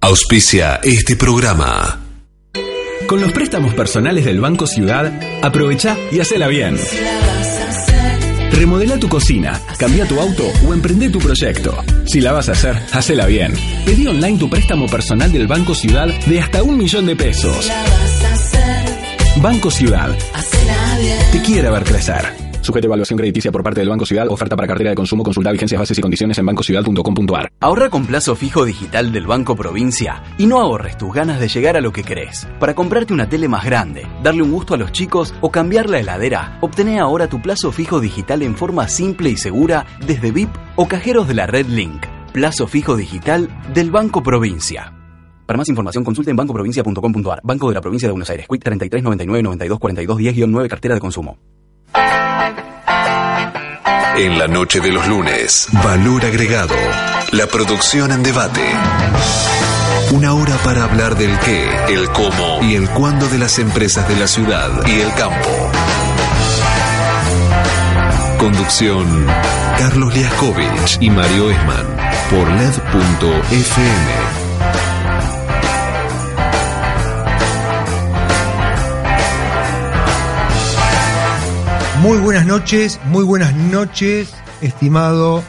[0.00, 1.98] Auspicia este programa.
[3.08, 6.76] Con los préstamos personales del Banco Ciudad, aprovecha y hacela bien.
[8.52, 11.76] Remodela tu cocina, cambia tu auto o emprende tu proyecto.
[12.06, 13.52] Si la vas a hacer, hacela bien.
[13.84, 17.68] Pedí online tu préstamo personal del Banco Ciudad de hasta un millón de pesos.
[19.42, 20.16] Banco Ciudad.
[21.32, 22.47] Te quiere ver crecer.
[22.68, 24.28] Sujeto a evaluación crediticia por parte del Banco Ciudad.
[24.28, 25.22] Oferta para cartera de consumo.
[25.22, 27.50] Consulta vigencias, bases y condiciones en bancociudad.com.ar.
[27.60, 31.78] Ahorra con plazo fijo digital del Banco Provincia y no ahorres tus ganas de llegar
[31.78, 32.46] a lo que querés.
[32.60, 36.00] Para comprarte una tele más grande, darle un gusto a los chicos o cambiar la
[36.00, 40.88] heladera, obtené ahora tu plazo fijo digital en forma simple y segura desde VIP o
[40.88, 42.04] cajeros de la Red Link.
[42.34, 44.92] Plazo fijo digital del Banco Provincia.
[45.46, 47.40] Para más información consulte en bancoprovincia.com.ar.
[47.42, 48.46] Banco de la Provincia de Buenos Aires.
[48.46, 51.38] Quit 33 99 92 42 10 9 cartera de consumo.
[54.16, 56.74] En la noche de los lunes, Valor Agregado,
[57.30, 58.64] la producción en debate.
[60.10, 64.16] Una hora para hablar del qué, el cómo y el cuándo de las empresas de
[64.16, 65.70] la ciudad y el campo.
[68.38, 69.26] Conducción,
[69.78, 71.86] Carlos Liaskovich y Mario Esman,
[72.30, 74.37] por LED.fm.
[82.00, 85.42] Muy buenas noches, muy buenas noches, estimado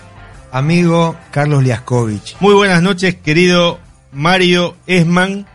[0.52, 2.38] amigo Carlos Liaskovich.
[2.40, 3.80] Muy buenas noches, querido
[4.12, 5.46] Mario Esman.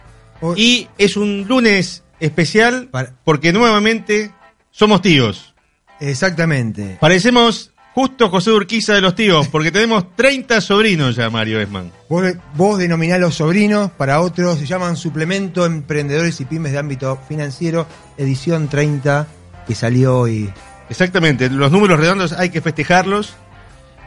[0.57, 2.91] Y es un lunes especial
[3.25, 4.31] porque nuevamente
[4.71, 5.55] somos tíos.
[5.99, 6.97] Exactamente.
[7.01, 11.91] Parecemos justo José Urquiza de los tíos, porque tenemos 30 sobrinos ya, Mario Esman.
[12.09, 17.19] Vos, vos denominás los sobrinos, para otros se llaman Suplemento Emprendedores y Pymes de Ámbito
[17.29, 17.85] Financiero,
[18.17, 19.27] edición 30,
[19.67, 20.53] que salió hoy
[20.91, 23.35] Exactamente, los números redondos hay que festejarlos.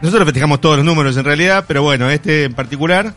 [0.01, 3.13] Nosotros festejamos todos los números en realidad, pero bueno, este en particular,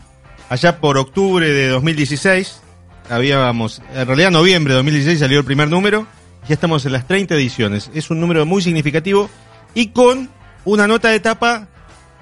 [0.48, 2.62] allá por octubre de 2016,
[3.11, 6.06] habíamos, en realidad noviembre de 2016 salió el primer número,
[6.48, 7.91] ya estamos en las 30 ediciones.
[7.94, 9.28] Es un número muy significativo
[9.75, 10.31] y con
[10.65, 11.69] una nota de etapa,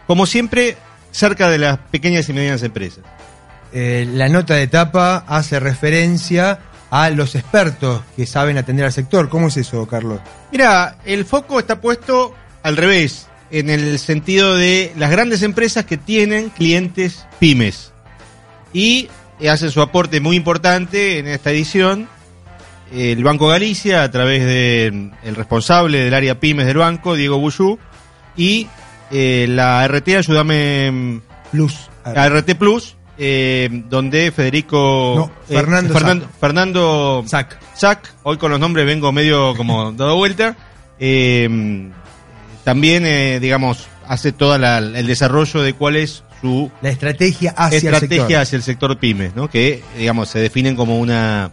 [0.06, 0.76] como siempre,
[1.12, 3.04] cerca de las pequeñas y medianas empresas.
[3.72, 6.58] Eh, la nota de etapa hace referencia
[6.90, 9.28] a los expertos que saben atender al sector.
[9.28, 10.20] ¿Cómo es eso, Carlos?
[10.50, 15.96] Mira, el foco está puesto al revés, en el sentido de las grandes empresas que
[15.96, 17.92] tienen clientes pymes.
[18.72, 19.08] Y
[19.48, 22.08] hacen su aporte muy importante en esta edición.
[22.92, 27.78] El Banco Galicia, a través del responsable del área pymes del banco, Diego Buyú,
[28.36, 28.66] y
[29.10, 31.90] eh, la RT Ayúdame Plus.
[32.04, 38.14] La RT Plus, eh, donde Federico eh, Fernando Fernando, Fernando Sac.
[38.22, 40.56] hoy con los nombres vengo medio como dado vuelta,
[41.00, 41.88] eh,
[42.64, 48.20] también digamos hace todo el desarrollo de cuál es su la estrategia hacia estrategia el
[48.20, 48.36] sector.
[48.42, 49.50] hacia el sector pymes, ¿no?
[49.50, 51.50] Que digamos se definen como una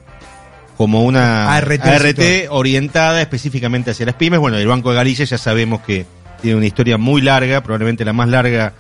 [0.77, 4.39] como una ART, orientada específicamente hacia las pymes.
[4.39, 6.05] Bueno, el Banco de Galicia ya sabemos que
[6.41, 8.73] tiene una historia muy larga, probablemente la más larga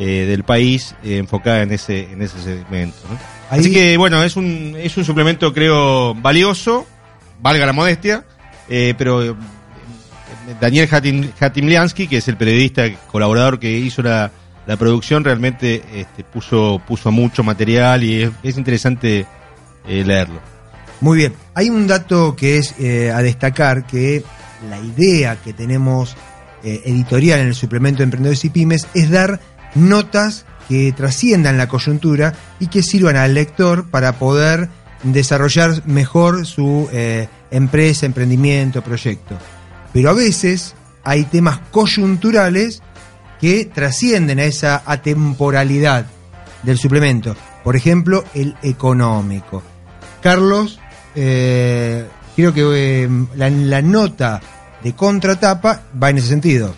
[0.00, 2.98] eh, del país eh, enfocada en ese, en ese segmento.
[3.50, 6.86] Así que bueno, es un, es un suplemento creo valioso,
[7.40, 8.24] valga la modestia,
[8.68, 9.36] eh, pero
[10.60, 11.32] Daniel Hatim,
[12.08, 14.30] que es el periodista colaborador que hizo la,
[14.68, 19.26] la producción, realmente este, puso, puso mucho material y es, interesante
[19.84, 20.38] leerlo.
[21.00, 22.72] Muy bien, hay un dato que es
[23.12, 24.22] a destacar, que
[24.70, 26.16] la idea que tenemos
[26.62, 29.40] editorial en el suplemento de Emprendedores y Pymes es dar
[29.78, 34.68] notas que trasciendan la coyuntura y que sirvan al lector para poder
[35.02, 39.36] desarrollar mejor su eh, empresa, emprendimiento, proyecto.
[39.92, 40.74] Pero a veces
[41.04, 42.82] hay temas coyunturales
[43.40, 46.06] que trascienden a esa atemporalidad
[46.62, 47.36] del suplemento.
[47.64, 49.62] Por ejemplo, el económico.
[50.20, 50.80] Carlos,
[51.14, 54.40] eh, creo que eh, la, la nota
[54.82, 56.74] de contratapa va en ese sentido.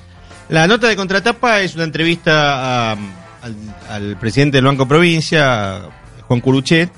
[0.50, 5.82] La nota de contratapa es una entrevista al, presidente del Banco Provincia,
[6.26, 6.90] Juan Curuchet,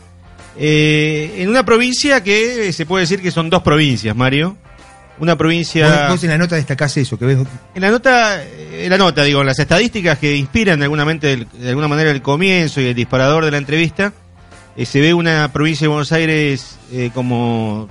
[0.59, 4.57] eh, en una provincia que se puede decir que son dos provincias, Mario.
[5.19, 6.09] Una provincia.
[6.09, 7.39] Vos, en la nota destacás eso, que ves.
[7.75, 11.47] En la nota, en la nota, digo, en las estadísticas que inspiran de alguna, de
[11.69, 14.15] alguna manera el comienzo y el disparador de la entrevista,
[14.77, 17.91] eh, se ve una provincia de Buenos Aires eh, como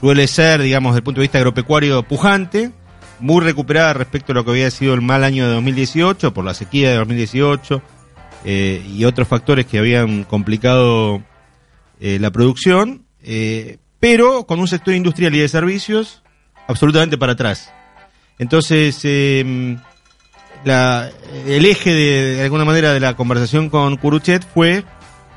[0.00, 2.72] suele ser, digamos, desde el punto de vista agropecuario, pujante
[3.18, 6.54] muy recuperada respecto a lo que había sido el mal año de 2018, por la
[6.54, 7.82] sequía de 2018
[8.44, 11.22] eh, y otros factores que habían complicado
[12.00, 16.22] eh, la producción, eh, pero con un sector industrial y de servicios
[16.68, 17.72] absolutamente para atrás.
[18.38, 19.78] Entonces, em,
[20.64, 24.84] el eje de, alguna manera de la conversación con Curuchet fue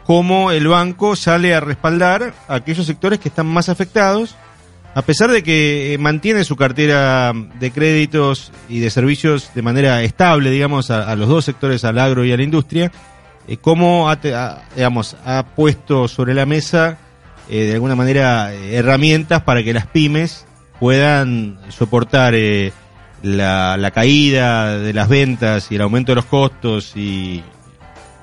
[0.06, 4.36] cómo el banco sale a respaldar aquellos sectores que están más afectados,
[4.96, 10.02] a pesar de que eh, mantiene su cartera de créditos y de servicios de manera
[10.04, 12.92] estable, digamos, a, los dos sectores, al agro y a la industria,
[13.48, 14.20] eh, cómo ha,
[14.76, 16.98] digamos, ha puesto sobre la mesa
[17.50, 20.46] eh, de alguna manera herramientas para que las pymes
[20.80, 22.34] puedan soportar
[23.22, 27.44] la, la, caída de las ventas y el aumento de los costos y,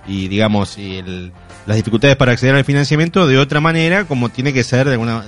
[0.08, 1.32] y digamos, y el,
[1.66, 5.24] las dificultades para acceder al financiamiento de otra manera, como tiene que ser, de alguna,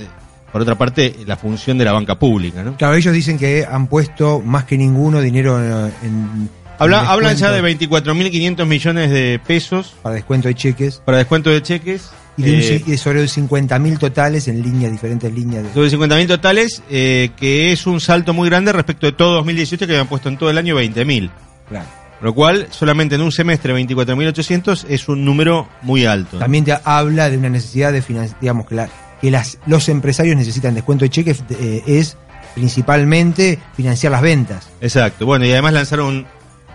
[0.52, 2.62] por otra parte, la función de la banca pública.
[2.62, 2.76] ¿no?
[2.76, 6.48] Claro, ellos dicen que han puesto más que ninguno dinero en...
[6.78, 9.96] Habla, hablan ya de 24.500 millones de pesos.
[10.00, 11.02] Para descuento de cheques.
[11.04, 12.10] Para descuento de cheques.
[12.36, 15.64] Y, de eh, sobre 50.000 totales en líneas, diferentes líneas.
[15.64, 15.74] De...
[15.74, 19.92] Sobre 50.000 totales, eh, que es un salto muy grande respecto de todo 2018 que
[19.92, 21.30] habían puesto en todo el año 20.000.
[21.68, 21.86] Claro.
[22.20, 26.38] Lo cual, solamente en un semestre 24.800 es un número muy alto.
[26.38, 28.86] También te habla de una necesidad de financiar, digamos, que,
[29.20, 32.16] que las, los empresarios necesitan descuento de cheques, eh, es
[32.54, 34.68] principalmente financiar las ventas.
[34.80, 35.26] Exacto.
[35.26, 36.26] Bueno, y además lanzaron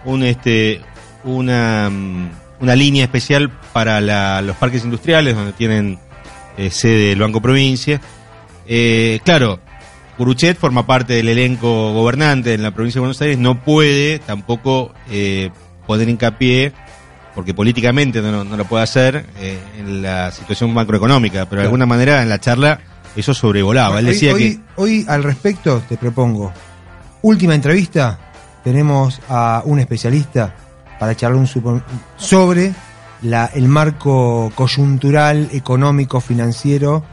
[0.06, 0.82] un, este,
[1.24, 2.30] una, mm,
[2.62, 6.00] una línea especial para los parques industriales, donde tienen
[6.58, 8.00] eh, sede el Banco Provincia.
[8.68, 9.60] Eh, claro,
[10.18, 14.94] Curuchet forma parte del elenco gobernante en la provincia de Buenos Aires, no puede tampoco
[15.88, 16.72] poner hincapié,
[17.36, 22.22] porque políticamente no, lo puede hacer, eh, en la situación macroeconómica, pero de alguna manera
[22.22, 22.80] en la charla
[23.16, 24.00] eso sobrevolaba.
[24.00, 24.62] Él decía hoy, que...
[24.76, 26.54] Hoy al respecto te propongo,
[27.22, 28.20] última entrevista,
[28.64, 30.56] tenemos a un especialista
[31.00, 31.48] para charlar un
[32.18, 32.74] sobre
[33.24, 37.04] la, el marco coyuntural, económico, financiero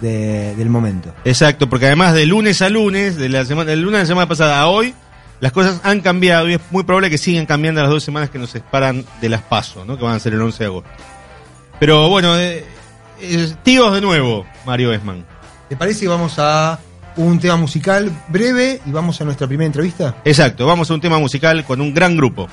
[0.00, 1.12] del momento.
[1.24, 4.28] Exacto, porque además de lunes a lunes, de la semana, del lunes de la semana
[4.28, 4.94] pasada a hoy,
[5.40, 8.38] las cosas han cambiado y es muy probable que sigan cambiando las dos semanas que
[8.38, 9.96] nos separan de las pasos, ¿no?
[9.96, 10.90] que van a ser el 11 de agosto.
[11.78, 12.64] Pero bueno, eh,
[13.20, 15.24] eh, tíos de nuevo, Mario Esman.
[15.68, 16.78] ¿Te parece que vamos a
[17.16, 20.16] un tema musical breve y vamos a nuestra primera entrevista?
[20.24, 22.48] Exacto, vamos a un tema musical con un gran grupo.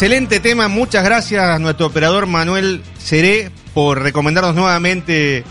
[0.00, 0.68] Excelente tema.
[0.68, 5.44] Muchas gracias a nuestro operador Manuel Seré por recomendarnos nuevamente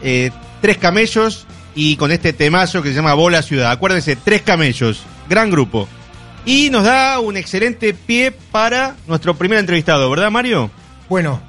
[0.00, 0.30] eh,
[0.60, 1.44] Tres Camellos
[1.74, 3.72] y con este temazo que se llama Bola Ciudad.
[3.72, 5.88] Acuérdense, Tres Camellos, gran grupo.
[6.44, 10.70] Y nos da un excelente pie para nuestro primer entrevistado, ¿verdad, Mario?
[11.08, 11.40] Bueno,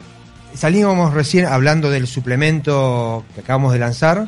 [0.56, 4.26] salimos recién hablando del suplemento que acabamos de lanzar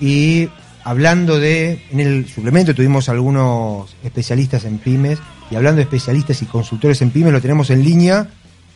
[0.00, 0.48] y
[0.88, 6.46] hablando de, en el suplemento tuvimos algunos especialistas en pymes, y hablando de especialistas y
[6.46, 8.28] consultores en pymes, lo tenemos en línea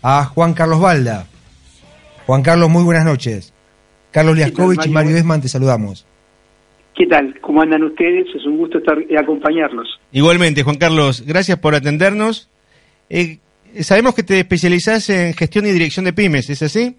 [0.02, 1.24] a Juan Carlos Balda.
[2.26, 3.54] Juan Carlos, muy buenas noches.
[4.10, 6.06] Carlos Liaskovich y Mario Esman, te saludamos.
[6.94, 7.34] ¿Qué tal?
[7.40, 8.26] ¿Cómo andan ustedes?
[8.34, 9.98] Es un gusto estar y acompañarlos.
[10.12, 12.50] Igualmente, Juan Carlos, gracias por atendernos.
[13.08, 13.38] Eh,
[13.80, 16.94] sabemos que te especializás en gestión y dirección de pymes, ¿es así?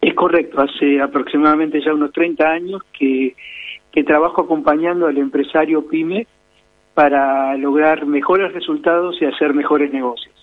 [0.00, 3.36] Es correcto, hace aproximadamente ya unos 30 años que,
[3.94, 6.26] que trabajo acompañando al empresario pyme
[6.94, 10.34] para lograr mejores resultados y hacer mejores negocios.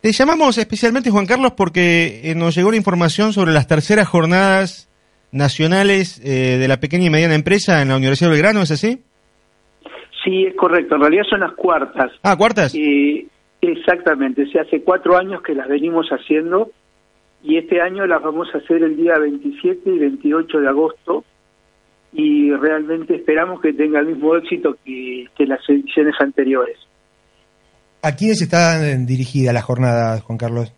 [0.00, 4.88] Te llamamos especialmente, Juan Carlos, porque eh, nos llegó la información sobre las terceras jornadas
[5.32, 9.00] nacionales eh, de la pequeña y mediana empresa en la Universidad de Belgrano, ¿es así?
[10.22, 10.94] Sí, es correcto.
[10.94, 12.12] En realidad son las cuartas.
[12.22, 12.72] Ah, cuartas.
[12.76, 13.26] Eh,
[13.62, 14.46] exactamente.
[14.52, 16.70] Se hace cuatro años que las venimos haciendo
[17.42, 21.24] y este año las vamos a hacer el día 27 y 28 de agosto
[22.14, 26.78] y realmente esperamos que tenga el mismo éxito que, que las ediciones anteriores.
[28.02, 30.72] ¿A quiénes están dirigidas las jornadas, Juan Carlos?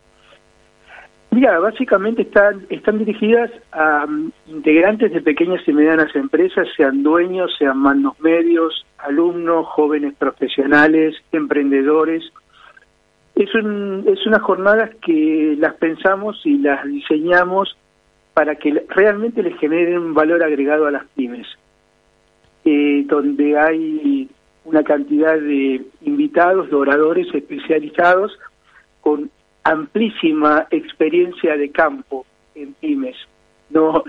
[1.32, 7.50] Mira, básicamente están, están dirigidas a um, integrantes de pequeñas y medianas empresas, sean dueños,
[7.58, 12.22] sean mandos medios, alumnos, jóvenes profesionales, emprendedores.
[13.34, 17.76] Es, un, es unas jornadas que las pensamos y las diseñamos
[18.36, 21.46] para que realmente les generen un valor agregado a las pymes,
[22.66, 24.28] eh, donde hay
[24.66, 28.38] una cantidad de invitados, de oradores especializados
[29.00, 29.30] con
[29.64, 33.16] amplísima experiencia de campo en pymes.
[33.70, 34.04] No,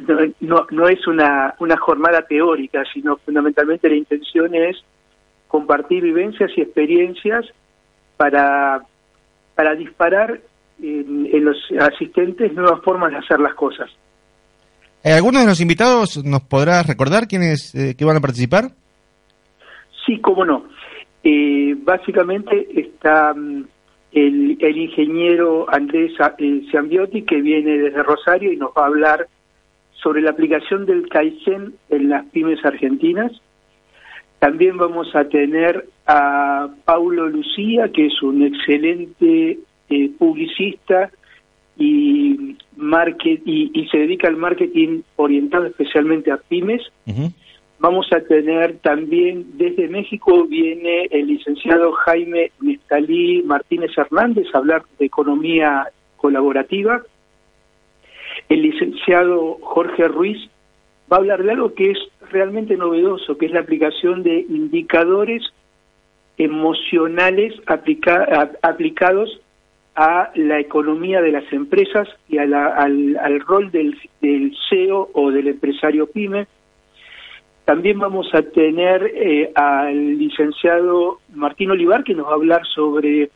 [0.89, 4.75] es una, una jornada teórica, sino fundamentalmente la intención es
[5.47, 7.45] compartir vivencias y experiencias
[8.17, 8.83] para
[9.77, 10.41] disparar
[10.83, 13.89] en, los asistentes nuevas formas de hacer las cosas.
[15.07, 18.71] Eh, ¿Algunos de los invitados nos podrás recordar quiénes eh, que van a participar?
[20.05, 20.65] Sí, cómo no.
[21.23, 23.63] Eh, básicamente está mm,
[24.11, 26.11] el, ingeniero Andrés
[26.69, 29.27] Ciambiotti, que viene desde Rosario y nos va a hablar
[29.93, 33.31] sobre la aplicación del Kaizen en las pymes argentinas.
[34.39, 39.57] También vamos a tener a Paulo Lucía, que es un excelente
[39.89, 41.11] eh, publicista
[41.77, 46.81] y, market, y, se dedica al marketing orientado especialmente a pymes.
[47.79, 54.83] Vamos a tener también desde México viene el licenciado Jaime Nestalí Martínez Hernández a hablar
[54.97, 57.03] de economía colaborativa.
[58.49, 60.49] El licenciado Jorge Ruiz
[61.11, 61.99] va a hablar de algo que es
[62.31, 65.43] realmente novedoso, que es la aplicación de indicadores
[66.37, 69.39] emocionales aplicados
[69.97, 75.47] a la economía de las empresas y al, al, rol del, del CEO o del
[75.47, 76.45] empresario pyme.
[77.65, 83.31] También vamos a tener eh, al licenciado Martín Olivar que nos va a hablar sobre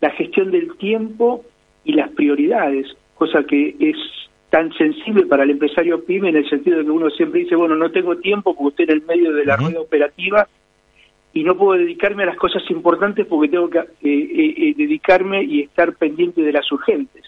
[0.00, 1.44] la gestión del tiempo
[1.84, 3.96] y las prioridades, cosa que es
[4.48, 7.76] tan sensible para el empresario PYME en el sentido de que uno siempre dice, bueno,
[7.76, 10.48] no tengo tiempo porque estoy en el medio de la rueda operativa
[11.38, 15.60] y no puedo dedicarme a las cosas importantes porque tengo que eh, eh, dedicarme y
[15.60, 17.22] estar pendiente de las urgentes.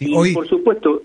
[0.00, 1.00] y por supuesto,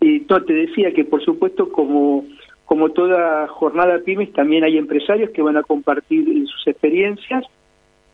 [0.00, 2.24] no, te decía que por supuesto como
[2.64, 7.44] como toda jornada pymes, también hay empresarios que van a compartir sus experiencias,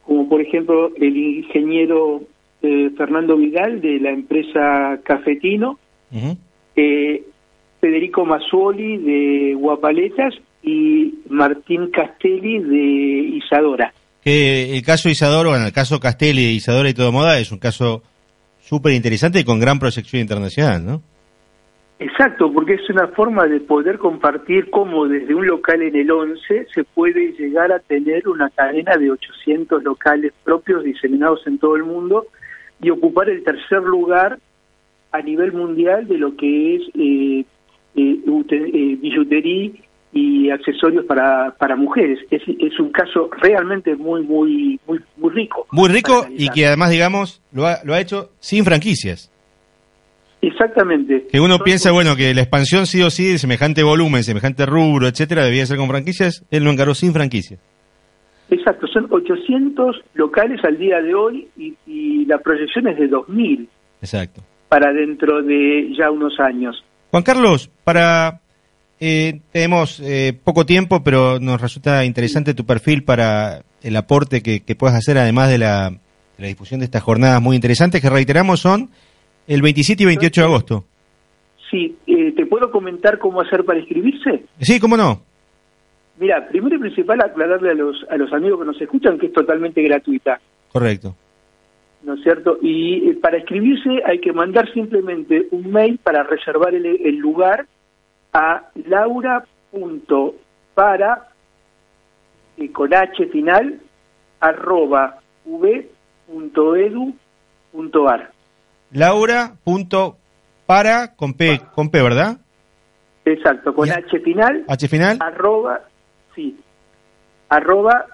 [0.05, 2.23] como por ejemplo el ingeniero
[2.61, 5.79] eh, Fernando Vidal de la empresa Cafetino,
[6.75, 7.23] eh,
[7.81, 13.93] Federico Masuoli de Guapaletas y Martín Castelli de Isadora.
[14.25, 18.03] el caso Isadora, bueno, el caso Castelli, Isadora y todo moda es un caso
[18.61, 21.03] súper interesante y con gran proyección internacional, ¿no?
[21.99, 26.67] Exacto, porque es una forma de poder compartir cómo desde un local en el 11
[26.75, 31.85] se puede llegar a tener una cadena de 800 locales propios diseminados en todo el
[31.85, 32.27] mundo
[32.81, 34.39] y ocupar el tercer lugar
[35.13, 37.45] a nivel mundial de lo que es eh,
[37.95, 39.71] eh, eh billutería
[40.13, 42.19] y accesorios para, para mujeres.
[42.31, 45.67] Es, es un caso realmente muy, muy, muy, muy rico.
[45.71, 49.33] Muy rico y que además, digamos, lo ha, lo ha hecho sin franquicias.
[50.43, 51.29] Exactamente.
[51.31, 55.07] Que uno piensa, bueno, que la expansión sí o sí de semejante volumen, semejante rubro,
[55.07, 57.61] etcétera, debía ser con franquicias, él lo encaró sin franquicias.
[58.51, 63.69] Exacto, son 800 locales al día de hoy y, la proyección es de 2000.
[64.01, 64.43] Exacto.
[64.69, 66.85] Para dentro de ya unos años.
[67.11, 68.42] Juan Carlos, para
[69.05, 74.61] eh, tenemos eh, poco tiempo, pero nos resulta interesante tu perfil para el aporte que,
[74.61, 75.99] que puedas hacer, además de la, de
[76.39, 78.91] la difusión de estas jornadas muy interesantes, que reiteramos son
[79.49, 80.85] el 27 y 28 de agosto.
[81.69, 84.45] Sí, eh, ¿te puedo comentar cómo hacer para inscribirse?
[84.61, 85.21] Sí, cómo no.
[86.21, 89.33] Mira, primero y principal aclararle a los, a los amigos que nos escuchan que es
[89.33, 90.39] totalmente gratuita.
[90.71, 91.17] Correcto.
[92.05, 92.57] ¿No es cierto?
[92.63, 97.67] Y eh, para escribirse hay que mandar simplemente un mail para reservar el, el lugar
[98.33, 99.29] a laura.para
[102.73, 103.81] con H final
[104.41, 105.93] arroba v.edu.ar
[108.93, 112.39] Laura.para con P, con P, ¿verdad?
[113.25, 114.65] Exacto, con H final.
[114.69, 115.19] H final.
[115.21, 115.81] Arroba,
[116.35, 116.59] sí,
[117.49, 118.07] arroba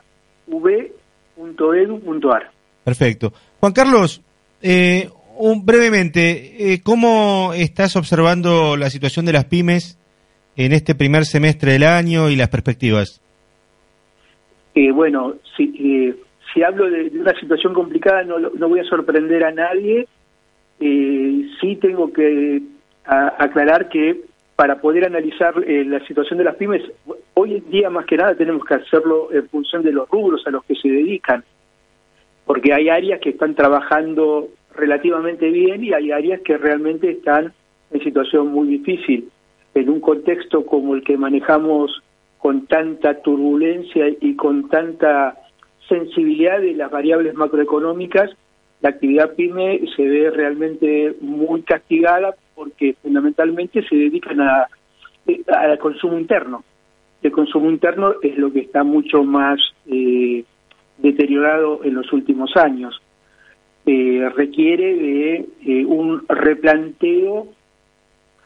[0.47, 2.53] v.edu.ar.
[2.85, 3.33] Perfecto.
[3.61, 4.23] Juan Carlos,
[4.63, 9.98] eh, un, brevemente, eh, ¿cómo estás observando la situación de las pymes
[10.59, 13.23] en este primer semestre del año y las perspectivas?
[14.75, 16.15] Eh, bueno, si, eh,
[16.53, 20.07] si hablo de, una situación complicada no, no voy a sorprender a nadie.
[20.81, 22.63] Eh, sí tengo que
[23.05, 24.21] aclarar que
[24.55, 26.83] para poder analizar eh, la situación de las pymes,
[27.35, 30.51] hoy en día más que nada tenemos que hacerlo en función de los rubros a
[30.51, 31.45] los que se dedican,
[32.45, 37.53] porque hay áreas que están trabajando relativamente bien y hay áreas que realmente están
[37.93, 39.31] en situación muy difícil.
[39.75, 42.03] En un contexto como el que manejamos
[42.39, 45.37] con tanta turbulencia y con tanta
[45.89, 48.31] sensibilidad de las variables macroeconómicas,
[48.81, 54.69] la actividad pyme se ve realmente muy castigada porque fundamentalmente se dedican a,
[55.49, 56.65] al consumo interno.
[57.23, 60.45] El consumo interno es lo que está mucho más eh,
[60.99, 63.01] deteriorado en los últimos años.
[63.87, 67.49] Eh, requiere de eh, un replanteo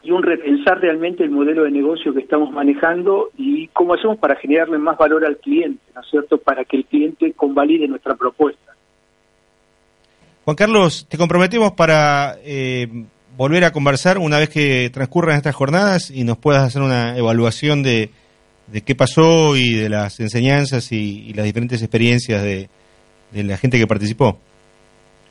[0.03, 4.35] y un repensar realmente el modelo de negocio que estamos manejando y cómo hacemos para
[4.35, 8.73] generarle más valor al cliente, ¿no es cierto?, para que el cliente convalide nuestra propuesta.
[10.43, 12.87] Juan Carlos, te comprometemos para eh,
[13.37, 17.81] volver a conversar una vez que transcurran estas jornadas y nos puedas hacer una evaluación
[17.81, 18.09] de,
[18.67, 22.67] de qué pasó y de las enseñanzas y, y las diferentes experiencias de,
[23.31, 24.37] de la gente que participó.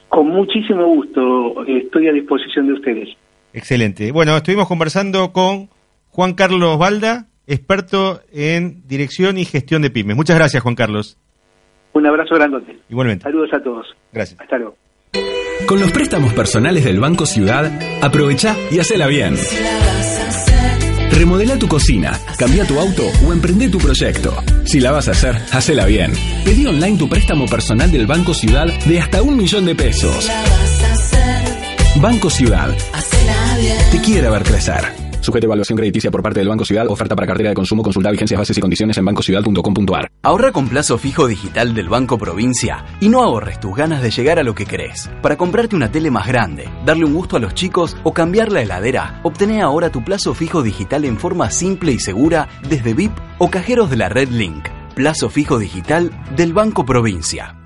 [0.09, 3.09] Con muchísimo gusto, estoy a disposición de ustedes.
[3.53, 4.13] Excelente.
[4.13, 5.71] Bueno, estuvimos conversando con
[6.11, 10.17] Juan Carlos Balda, experto en dirección y gestión de pymes.
[10.17, 11.19] Muchas gracias, Juan Carlos.
[11.95, 12.79] Un abrazo grandote.
[12.89, 13.25] Igualmente.
[13.25, 13.87] Saludos a todos.
[14.13, 14.41] Gracias.
[14.41, 14.77] Hasta luego.
[15.67, 17.71] Con los préstamos personales del Banco Ciudad,
[18.03, 19.37] aprovecha y hacela bien.
[21.13, 24.35] Remodela tu cocina, cambia tu auto o emprende tu proyecto.
[24.65, 26.13] Si la vas a hacer, hacela bien.
[26.45, 30.29] Pedí online tu préstamo personal del Banco Ciudad de hasta un millón de pesos.
[32.01, 32.75] Banco Ciudad.
[33.91, 34.81] Te quiere ver crecer.
[35.21, 36.89] Sujete evaluación crediticia por parte del Banco Ciudad.
[36.89, 37.83] Oferta para cartera de consumo.
[37.83, 40.11] Consulta vigencias, bases y condiciones en bancociudad.com.ar.
[40.23, 44.39] Ahorra con plazo fijo digital del Banco Provincia y no ahorres tus ganas de llegar
[44.41, 45.11] a lo que querés.
[45.21, 48.63] Para comprarte una tele más grande, darle un gusto a los chicos o cambiar la
[48.63, 53.49] heladera, obtené ahora tu plazo fijo digital en forma simple y segura desde VIP o
[53.49, 54.67] cajeros de la Red Link.
[54.97, 57.62] Plazo fijo digital del Banco Provincia.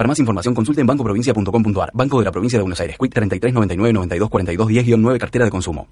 [0.00, 1.90] Para más información consulte en bancoprovincia.com.ar.
[1.92, 2.96] Banco de la Provincia de Buenos Aires.
[2.98, 5.88] Quit 33 99 92 42 10-9 Cartera de Consumo.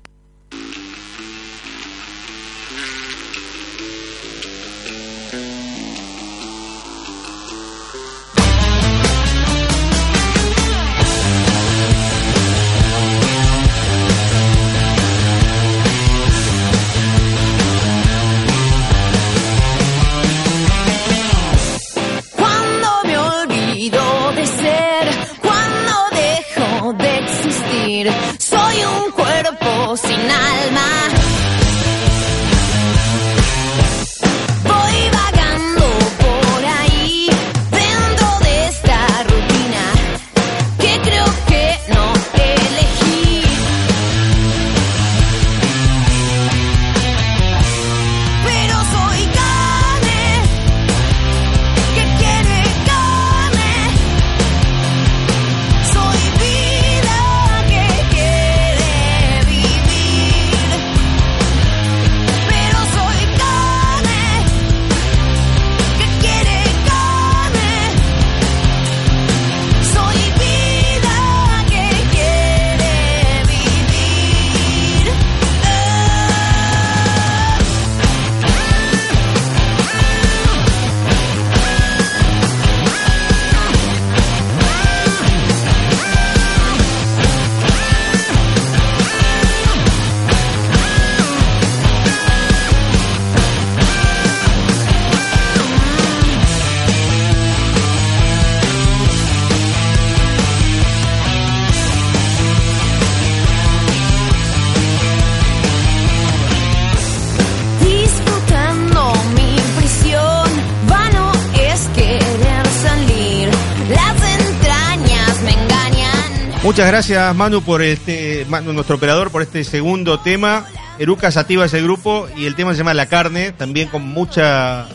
[116.69, 120.67] Muchas gracias Manu por este, Manu, nuestro operador, por este segundo tema.
[120.99, 124.87] Eruca Sativa es el grupo y el tema se llama La Carne, también con mucha,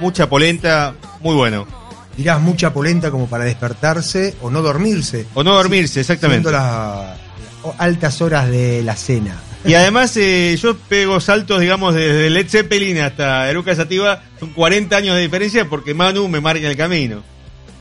[0.00, 1.64] mucha polenta, muy bueno.
[2.16, 5.26] Dirás mucha polenta como para despertarse o no dormirse.
[5.34, 6.50] O no dormirse, exactamente.
[6.50, 7.16] las
[7.78, 9.36] altas horas de la cena.
[9.64, 14.96] Y además eh, yo pego saltos, digamos, desde Led Zeppelin hasta Eruca Sativa, son 40
[14.96, 17.22] años de diferencia porque Manu me marca el camino.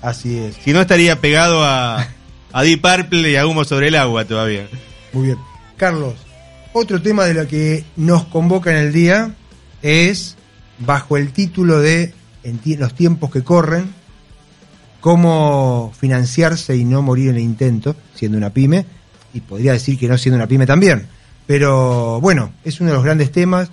[0.04, 0.58] Así es.
[0.64, 2.08] Si no estaría pegado a,
[2.56, 4.66] a Deep Purple y a Humo sobre el agua todavía.
[5.12, 5.38] Muy bien.
[5.76, 6.14] Carlos,
[6.72, 9.36] otro tema de lo que nos convoca en el día
[9.82, 10.38] es,
[10.80, 12.14] bajo el título de
[12.46, 13.94] En los tiempos que corren,
[15.02, 18.86] cómo financiarse y no morir en el intento, siendo una pyme,
[19.34, 21.08] y podría decir que no siendo una pyme también.
[21.46, 23.70] Pero bueno, es uno de los grandes temas,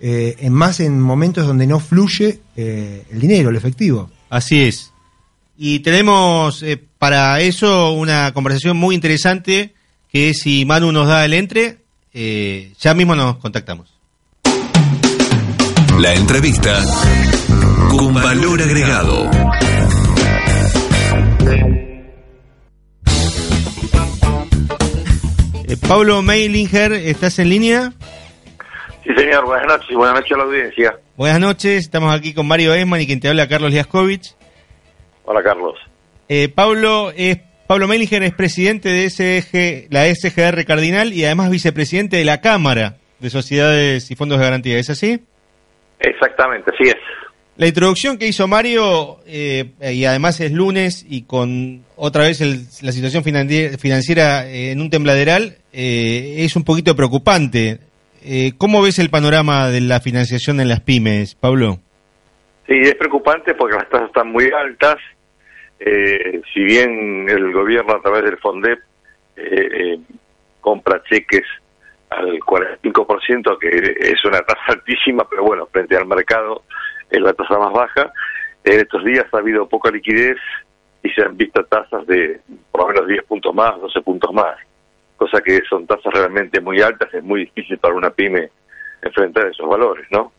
[0.00, 4.10] eh, en más en momentos donde no fluye eh, el dinero, el efectivo.
[4.30, 4.90] Así es.
[5.58, 9.74] Y tenemos eh, para eso una conversación muy interesante,
[10.08, 11.78] que si Manu nos da el entre,
[12.14, 13.92] eh, ya mismo nos contactamos.
[15.98, 16.80] La entrevista
[17.90, 19.28] con valor agregado.
[25.66, 27.92] Eh, Pablo Meilinger, ¿estás en línea?
[29.02, 29.44] Sí, señor.
[29.44, 30.98] Buenas noches y buenas noches a la audiencia.
[31.16, 31.82] Buenas noches.
[31.82, 34.36] Estamos aquí con Mario Esman y quien te habla, Carlos Liaskovich.
[35.24, 35.74] Hola, Carlos.
[36.34, 42.16] Eh, Pablo es Pablo Meliger es presidente de SG, la SGR Cardinal y además vicepresidente
[42.16, 44.78] de la Cámara de Sociedades y Fondos de Garantía.
[44.78, 45.20] ¿Es así?
[46.00, 46.96] Exactamente, así es.
[47.58, 52.40] La introducción que hizo Mario, eh, y además es lunes y con otra vez
[52.80, 57.78] la situación financiera eh, en un tembladeral, eh, es un poquito preocupante.
[58.56, 61.80] ¿Cómo ves el panorama de la financiación en las pymes, Pablo?
[62.66, 64.96] Sí, es preocupante porque las tasas están muy altas
[65.84, 68.78] eh, si bien el gobierno a través del FONDEP
[69.36, 69.98] eh, eh,
[70.60, 71.44] compra cheques
[72.10, 76.62] al 45%, que es una tasa altísima, pero bueno, frente al mercado
[77.10, 78.12] es la tasa más baja,
[78.64, 80.36] en estos días ha habido poca liquidez
[81.02, 82.40] y se han visto tasas de
[82.70, 84.56] por lo menos 10 puntos más, 12 puntos más,
[85.16, 88.50] cosa que son tasas realmente muy altas, es muy difícil para una pyme
[89.02, 90.32] enfrentar esos valores, ¿no?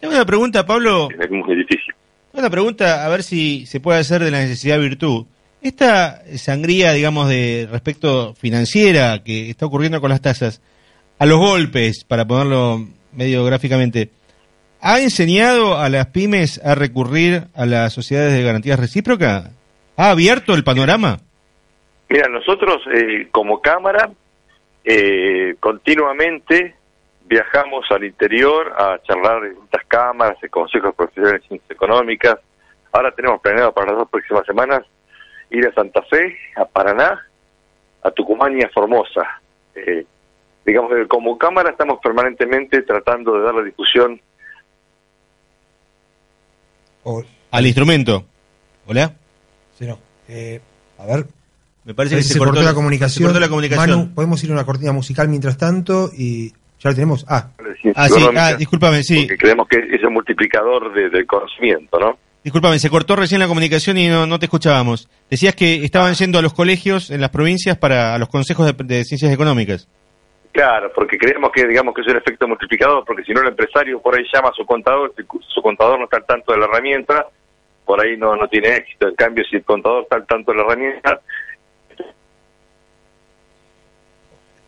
[0.00, 1.08] Tengo una pregunta, Pablo.
[1.10, 1.94] Es muy difícil.
[2.36, 5.24] Una pregunta, a ver si se puede hacer de la necesidad virtud.
[5.62, 10.60] Esta sangría, digamos, de respecto financiera que está ocurriendo con las tasas,
[11.18, 14.10] a los golpes, para ponerlo medio gráficamente,
[14.82, 19.50] ¿ha enseñado a las pymes a recurrir a las sociedades de garantías recíprocas?
[19.96, 21.20] ¿Ha abierto el panorama?
[22.10, 24.10] Mira, nosotros eh, como Cámara
[24.84, 26.75] eh, continuamente
[27.28, 32.36] viajamos al interior a charlar en distintas cámaras, en consejos profesionales de ciencias económicas.
[32.92, 34.82] Ahora tenemos planeado para las dos próximas semanas
[35.50, 37.26] ir a Santa Fe, a Paraná,
[38.02, 39.40] a Tucumán y a Formosa.
[39.74, 40.06] Eh,
[40.64, 44.20] digamos que como Cámara estamos permanentemente tratando de dar la discusión.
[47.50, 48.24] Al instrumento.
[48.86, 49.12] ¿Hola?
[49.78, 49.98] Sí, no.
[50.28, 50.60] Eh,
[50.98, 51.26] a ver.
[51.84, 53.38] Me parece que se, cortó, la comunicación.
[53.40, 54.12] la comunicación.
[54.12, 56.52] podemos ir a una cortina musical mientras tanto y
[56.86, 57.26] ¿Ya lo tenemos?
[57.28, 57.48] Ah,
[57.96, 59.22] ah sí, ah, discúlpame, sí.
[59.22, 62.16] Porque creemos que es un multiplicador de, conocimiento, ¿no?
[62.44, 65.08] Discúlpame, se cortó recién la comunicación y no, te escuchábamos.
[65.28, 69.02] Decías que estaban yendo a los colegios en las provincias para a los consejos de,
[69.02, 69.88] ciencias económicas.
[70.52, 74.00] Claro, porque creemos que digamos que es un efecto multiplicador, porque si no el empresario
[74.00, 75.12] por ahí llama a su contador,
[75.48, 77.26] su contador no está al tanto de la herramienta,
[77.84, 79.08] por ahí no, no tiene éxito.
[79.08, 81.20] En cambio, si el contador está al tanto de la herramienta...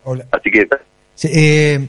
[0.03, 0.25] Hola.
[0.33, 0.67] Así que
[1.25, 1.89] eh,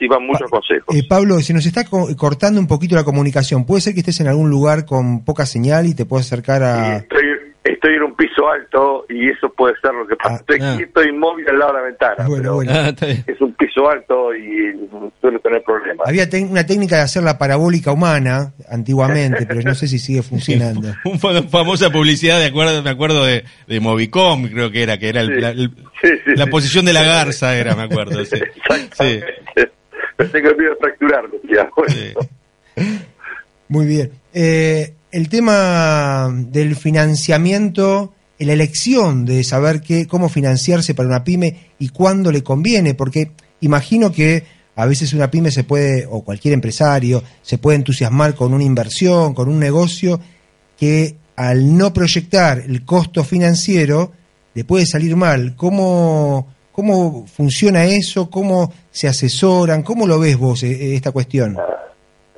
[0.00, 0.94] y van muchos consejos.
[0.94, 3.64] Eh, Pablo, se nos está cortando un poquito la comunicación.
[3.64, 6.96] ¿Puede ser que estés en algún lugar con poca señal y te puedas acercar a...?
[6.98, 10.34] estoy en un piso alto y eso puede ser lo que pasa.
[10.34, 10.78] Ah, estoy, ah.
[10.80, 12.94] estoy, inmóvil al lado de la ventana, pero ah,
[13.26, 14.88] es un piso alto y
[15.20, 16.06] suele tener problemas.
[16.08, 20.88] Había una técnica de hacer la parabólica humana antiguamente, pero no sé si sigue funcionando.
[21.04, 25.22] Una famosa publicidad, de acuerdo, me acuerdo de, de Movicom, creo que era, que era
[25.22, 28.24] la posición de la garza, era, me acuerdo.
[28.24, 29.20] Sí.
[30.16, 31.38] Tengo miedo de fracturarme,
[33.68, 34.10] Muy bien.
[34.32, 41.72] Eh, el tema del financiamiento, la elección de saber qué, cómo financiarse para una pyme
[41.78, 44.44] y cuándo le conviene, porque imagino que
[44.76, 49.34] a veces una pyme se puede, o cualquier empresario, se puede entusiasmar con una inversión,
[49.34, 50.20] con un negocio,
[50.76, 54.12] que al no proyectar el costo financiero,
[54.54, 55.56] le puede salir mal.
[55.56, 58.30] ¿Cómo, cómo funciona eso?
[58.30, 59.82] ¿Cómo se asesoran?
[59.82, 61.56] ¿Cómo lo ves vos eh, esta cuestión?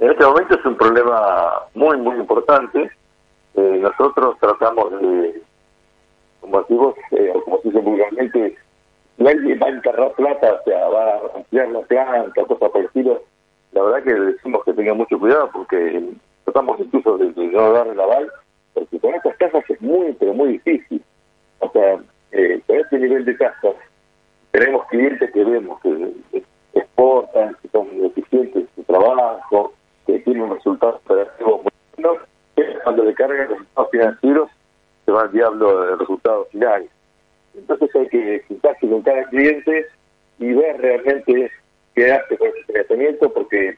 [0.00, 2.90] En este momento es un problema muy, muy importante.
[3.54, 5.42] Eh, nosotros tratamos de,
[6.40, 8.56] como decimos, eh, como se dice vulgarmente,
[9.18, 13.20] nadie va a enterrar plata, o sea, va a ampliar la planta, cosas por el.
[13.72, 16.02] La verdad que decimos que tenga mucho cuidado porque
[16.44, 18.32] tratamos incluso de, no darle la aval,
[18.72, 21.04] porque con estas casas es muy, pero muy difícil.
[21.58, 22.00] O sea,
[22.32, 23.74] eh, con este nivel de casas,
[24.50, 26.14] tenemos clientes que vemos que
[26.72, 29.74] exportan, que son eficientes en su trabajo,
[30.06, 32.22] que tienen un resultado operativo muy bueno,
[32.84, 34.50] cuando le cargan los resultados financieros
[35.04, 36.88] se va al diablo del resultado final.
[37.54, 39.86] Entonces hay que sentarse con cada cliente
[40.38, 41.50] y ver realmente
[41.94, 43.76] qué hace con ese tratamiento, porque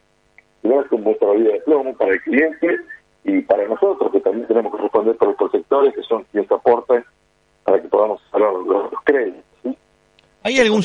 [0.62, 2.76] no es como nuestra vida de plomo para el cliente
[3.24, 7.04] y para nosotros, que también tenemos que responder por los sectores que son quienes aportan
[7.64, 9.42] para que podamos hablar los, créditos.
[10.42, 10.82] ¿Hay algún...?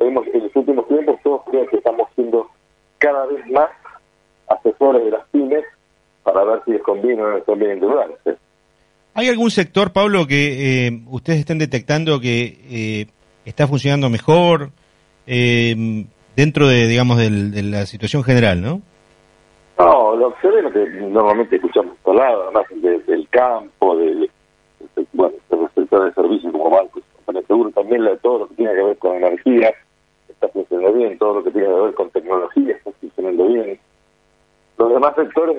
[0.00, 2.48] En los últimos tiempos todos creo que estamos siendo
[2.98, 3.70] cada vez más
[4.50, 5.64] asesores de las pymes
[6.22, 8.36] para ver si les conviene o no les conviene endeudarse.
[9.14, 13.06] ¿Hay algún sector, Pablo, que eh, ustedes estén detectando que eh,
[13.44, 14.70] está funcionando mejor
[15.26, 16.04] eh,
[16.36, 18.82] dentro de, digamos, de la situación general, no?
[19.78, 22.64] No, lo lo que normalmente escuchamos por lado, además
[23.06, 24.30] del campo, del,
[25.14, 27.02] bueno, del sector de servicios como bancos,
[27.46, 29.72] seguro, también la, todo lo que tiene que ver con energía
[30.28, 33.80] está funcionando bien, todo lo que tiene que ver con tecnología está funcionando bien.
[34.80, 35.56] Los demás sectores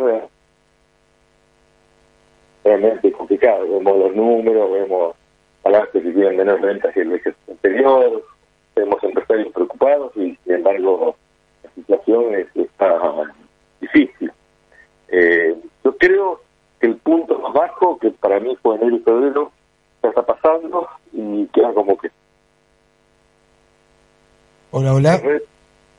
[2.64, 3.68] realmente complicado.
[3.70, 5.16] Vemos los números, vemos
[5.64, 8.24] balances que tienen menos ventas que el mes anterior,
[8.76, 11.16] vemos empresarios preocupados y, sin embargo,
[11.64, 13.00] la situación es, está
[13.80, 14.32] difícil.
[15.10, 16.42] Eh, yo creo
[16.80, 19.52] que el punto más bajo, que para mí fue enero y febrero,
[20.02, 22.10] ya está pasando y queda como que...
[24.72, 25.22] Hola, hola.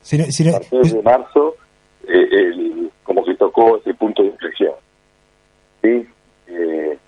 [0.00, 1.54] Si, si, de marzo,
[2.08, 4.72] eh, el, como que tocó ese punto de inflexión.
[5.82, 6.08] ¿sí?
[6.46, 6.98] Eh,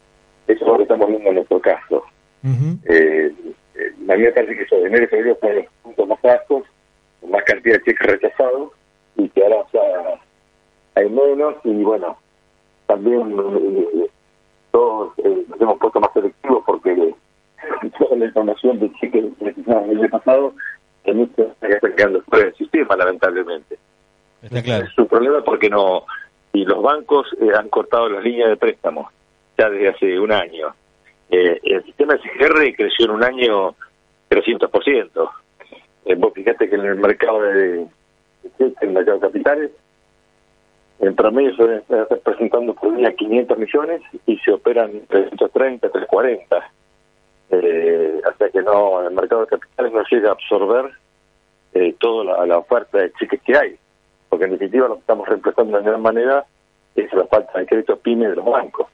[0.46, 2.04] eso es lo que estamos viendo en nuestro caso.
[2.44, 3.32] eh,
[3.74, 6.22] eh, a mí me parece que eso de enero y febrero fue los puntos más
[6.22, 6.64] bajos,
[7.20, 8.72] con más cantidad de cheques rechazados,
[9.16, 10.20] y que ahora ya
[10.96, 12.16] hay menos, y bueno,
[12.86, 14.10] también eh,
[14.70, 17.14] todos eh, nos hemos puesto más selectivos porque
[17.98, 20.54] toda la información de cheques rechazados el año pasado
[21.04, 23.78] también está quedando fuera del sistema, lamentablemente.
[24.42, 24.84] Está claro.
[24.84, 26.04] Es un problema porque no,
[26.52, 27.26] y los bancos
[27.58, 29.12] han cortado las líneas de préstamos
[29.56, 30.74] ya desde hace un año.
[31.30, 33.74] Eh, el sistema SGR creció en un año
[34.30, 35.30] 300%.
[36.06, 37.86] Eh, vos fíjate que en el mercado de,
[38.58, 39.70] en el mercado de capitales,
[41.00, 46.70] en promedio se está presentando por día 500 millones y se operan 330, 340.
[47.50, 50.90] Eh, sea que no, el mercado de capitales no llega a absorber
[51.74, 53.76] eh, toda la, oferta de cheques que hay,
[54.28, 56.44] porque en definitiva lo que estamos reemplazando de gran manera
[56.96, 58.88] es la falta de crédito PYME de los bancos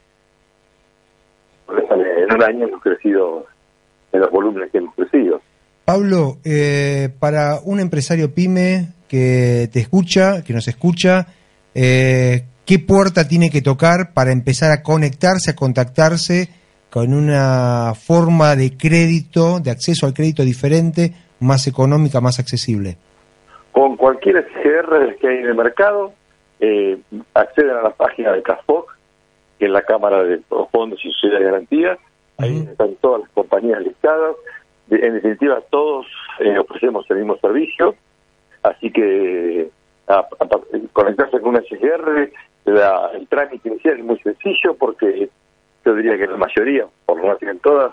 [1.71, 3.47] en un año hemos crecido
[4.13, 5.41] en los volúmenes que hemos crecido.
[5.85, 11.27] Pablo, eh, para un empresario pyme que te escucha, que nos escucha,
[11.75, 16.51] eh, ¿qué puerta tiene que tocar para empezar a conectarse, a contactarse
[16.89, 22.97] con una forma de crédito, de acceso al crédito diferente, más económica, más accesible?
[23.73, 26.13] Con cualquier SGR que hay en el mercado,
[26.61, 26.97] eh,
[27.35, 28.97] acceden a la página de CASPOC,
[29.59, 31.99] que es la Cámara de Fondos y Sociedades de Garantía.
[32.39, 34.37] Ahí están todas las compañías listadas.
[34.91, 36.07] En definitiva, todos
[36.39, 37.97] eh, ofrecemos el mismo servicio.
[38.63, 39.71] Así que
[40.93, 42.31] conectarse con una SGR,
[42.65, 45.29] el trámite inicial es muy sencillo porque
[45.85, 47.93] yo diría que la mayoría, por lo menos en todas,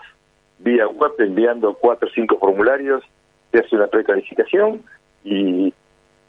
[0.58, 3.02] vía web enviando cuatro o cinco formularios,
[3.50, 4.82] se hace una precalificación
[5.24, 5.72] y,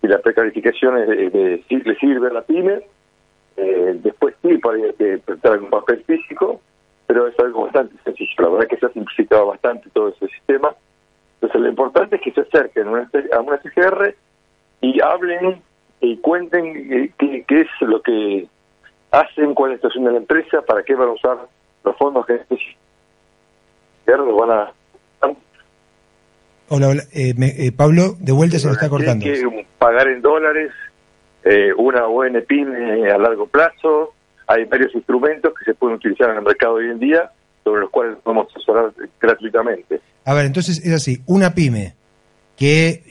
[0.02, 2.84] y la precalificación le sirve la pyme
[3.62, 6.62] eh, después sí, podría que prestar un papel físico,
[7.08, 8.32] pero es algo bastante sencillo.
[8.38, 10.74] La verdad es que se ha simplificado bastante todo ese sistema.
[11.36, 14.16] Entonces, lo importante es que se acerquen a una CGR
[14.80, 15.62] y hablen
[16.02, 18.48] y cuenten eh, qué, qué, es lo que
[19.12, 21.38] hacen, cuál es la situación de la empresa, para qué van a usar
[21.84, 22.40] los fondos que
[24.06, 24.74] los van a
[26.72, 27.04] Hola, hola.
[27.12, 29.26] Eh, eh, Pablo, de vuelta se lo está cortando.
[29.26, 30.72] que pagar en dólares,
[31.44, 34.14] eh, una buena pyme a largo plazo.
[34.46, 37.32] Hay varios instrumentos que se pueden utilizar en el mercado hoy en día,
[37.64, 40.00] sobre los cuales podemos asesorar gratuitamente.
[40.26, 41.96] A ver, entonces es así, una pyme
[42.60, 43.06] que,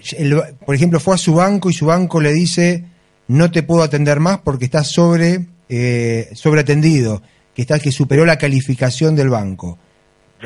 [0.67, 2.85] por ejemplo, fue a su banco y su banco le dice,
[3.29, 7.23] no te puedo atender más porque estás sobre, eh, sobreatendido,
[7.55, 9.79] que, está, que superó la calificación del banco.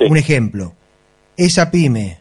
[0.09, 0.75] Un ejemplo,
[1.37, 2.21] esa pyme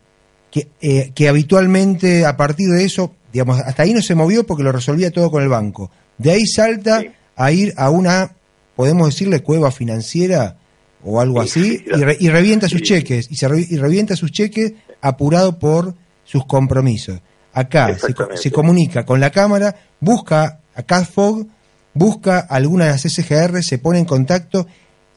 [0.50, 4.64] que, eh, que habitualmente a partir de eso digamos, hasta ahí no se movió porque
[4.64, 5.92] lo resolvía todo con el banco.
[6.18, 7.04] De ahí salta
[7.36, 8.36] a ir a una,
[8.76, 10.58] podemos decirle, cueva financiera.
[11.04, 11.84] o algo así
[12.20, 15.96] y, revienta sus cheques y, se y revienta sus cheques apurado por
[16.32, 17.20] sus compromisos.
[17.54, 17.98] Acá
[18.36, 21.46] se, comunica con la cámara, busca a CADFOG,
[21.94, 24.66] busca alguna de las SGR, se pone en contacto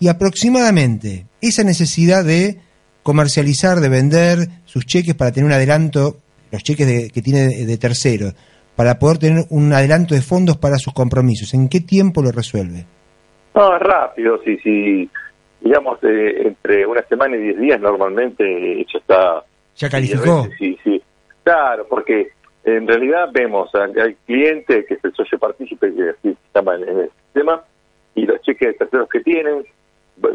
[0.00, 2.58] y aproximadamente esa necesidad de
[3.04, 6.16] comercializar, de vender sus cheques para tener un adelanto,
[6.50, 8.34] los cheques que tiene de, terceros,
[8.74, 11.54] para poder tener un adelanto de fondos para sus compromisos.
[11.54, 12.86] ¿En qué tiempo lo resuelve?
[13.54, 15.08] No, es rápido, sí, sí.
[15.60, 19.44] Digamos, eh, entre una semana y diez días normalmente ya está...
[19.76, 20.46] ¿Ya calificó?
[20.58, 21.02] Sí, sí.
[21.42, 22.30] Claro, porque
[22.64, 27.62] en realidad vemos al cliente que es el socio partícipe que así en, el sistema
[28.14, 29.64] y los cheques de terceros que tienen,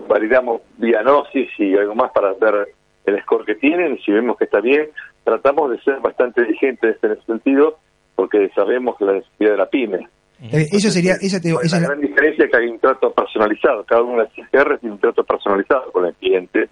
[0.08, 2.70] validamos vía gnosis y algo más para ver
[3.06, 4.90] el score que tienen y si vemos que está bien,
[5.24, 7.80] tratamos de ser bastante diligentes en ese sentido
[8.16, 10.08] porque sabemos la necesidad de la pyme.
[10.42, 14.24] Eh, eso sería, esa, te, la gran diferencia que hay un trato personalizado, cada una
[14.24, 16.70] de las CGR tiene un trato personalizado con el cliente,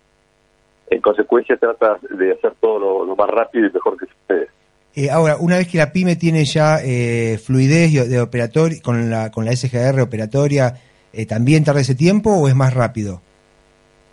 [0.90, 4.48] en consecuencia trata de hacer todo lo, más rápido y mejor que se puede.
[4.96, 9.32] Eh, ahora, una vez que la pyme tiene ya eh, fluidez de operatoria, con la,
[9.32, 10.74] con la SGR operatoria,
[11.14, 13.22] eh, ¿también tarda ese tiempo o es más rápido?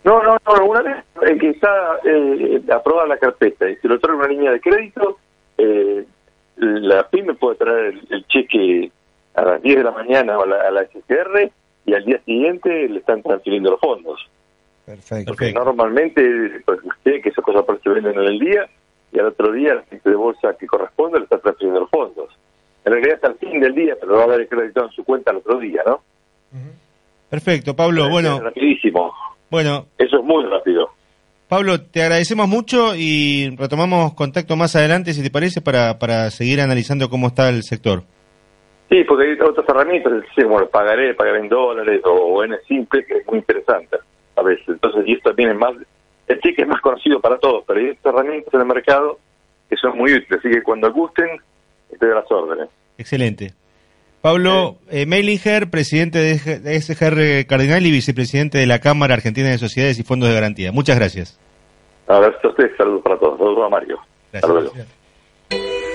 [0.03, 1.69] No, no, no, una vez que está
[2.71, 5.17] aprobada la carpeta y se lo trae una línea de crédito,
[6.57, 8.91] la pyme puede traer el, cheque
[9.33, 11.51] a las 10 de la mañana a la, a la SGR
[11.85, 14.29] y al día siguiente le están transfiriendo los fondos.
[14.85, 15.31] Perfecto.
[15.31, 18.67] Porque normalmente pues, usted que esas cosas se venden en el día
[19.11, 22.29] y al otro día el gente de bolsa que corresponde le está transfiriendo los fondos.
[22.83, 25.03] En realidad hasta el fin del día, pero va a haber el crédito en su
[25.03, 26.01] cuenta al otro día, ¿no?
[27.29, 28.09] Perfecto, Pablo.
[28.09, 29.11] bueno, rapidísimo.
[29.49, 30.89] Bueno, eso es muy rápido.
[31.47, 36.61] Pablo, te agradecemos mucho y retomamos contacto más adelante, si te parece, para, para seguir
[36.61, 38.03] analizando cómo está el sector.
[38.89, 43.17] Sí, porque hay otras herramientas, como el pagaré, pagar en dólares o en simple, que
[43.17, 43.97] es muy interesante
[44.35, 44.67] a veces.
[44.67, 45.73] Entonces, y esto también es más,
[46.27, 49.19] el cheque es más conocido para todos, pero hay estas herramientas en el mercado
[49.69, 51.27] que son muy útiles, así que cuando gusten,
[51.91, 52.69] estoy de las órdenes.
[52.97, 53.53] Excelente.
[54.21, 59.99] Pablo eh, Meilinger, presidente de SGR Cardinal y vicepresidente de la Cámara Argentina de Sociedades
[59.99, 60.71] y Fondos de Garantía.
[60.71, 61.39] Muchas gracias.
[62.07, 63.37] A ver, a ustedes, saludos para todos.
[63.37, 63.99] Saludos a Mario.
[64.31, 64.87] Gracias.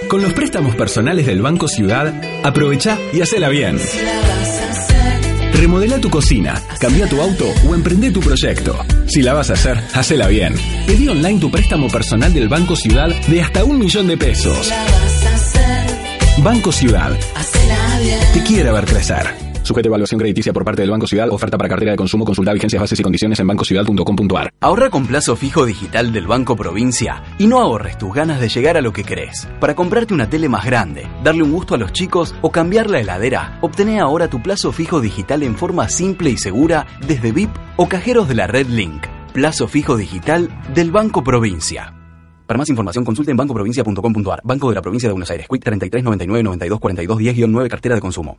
[0.09, 2.13] Con los préstamos personales del Banco Ciudad,
[2.45, 3.79] aprovecha y hacela bien.
[5.61, 8.79] Remodela tu cocina, cambia tu auto o emprende tu proyecto.
[9.07, 10.55] Si la vas a hacer, hacela bien.
[10.87, 14.73] Pedí online tu préstamo personal del Banco Ciudad de hasta un millón de pesos.
[16.39, 17.13] Banco Ciudad.
[18.33, 19.50] Te quiere ver crecer.
[19.63, 21.29] Sujeto a evaluación crediticia por parte del Banco Ciudad.
[21.31, 22.25] Oferta para cartera de consumo.
[22.25, 24.51] Consulta vigencias, bases y condiciones en bancociudad.com.ar.
[24.61, 28.77] Ahorra con plazo fijo digital del Banco Provincia y no ahorres tus ganas de llegar
[28.77, 29.49] a lo que querés.
[29.61, 33.01] Para comprarte una tele más grande, darle un gusto a los chicos o cambiar la
[33.01, 37.89] heladera, obtené ahora tu plazo fijo digital en forma simple y segura desde VIP o
[37.89, 39.05] cajeros de la Red Link.
[39.33, 41.95] Plazo fijo digital del Banco Provincia.
[42.47, 44.41] Para más información consulte en bancoprovincia.com.ar.
[44.43, 45.47] Banco de la Provincia de Buenos Aires.
[45.49, 48.39] Quick 33 99 92 42 10-9 Cartera de Consumo.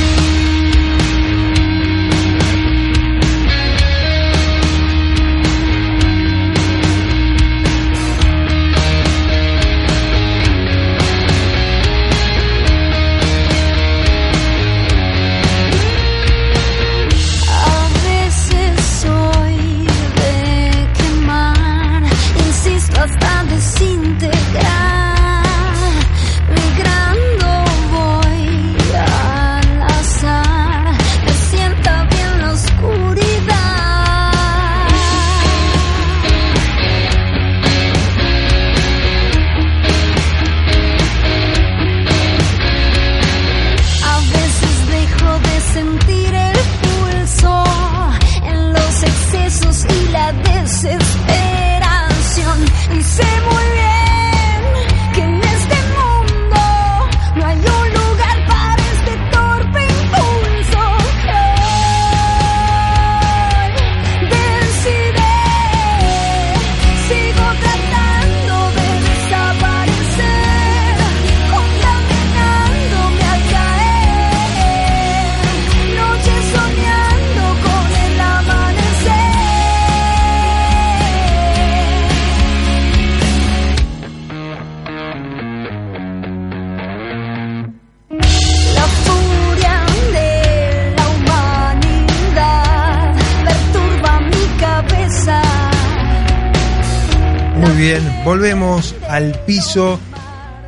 [98.31, 99.99] volvemos al piso.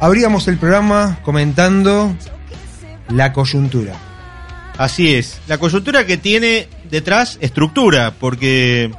[0.01, 2.13] Abríamos el programa comentando
[3.07, 3.93] la coyuntura.
[4.77, 8.91] Así es, la coyuntura que tiene detrás estructura, porque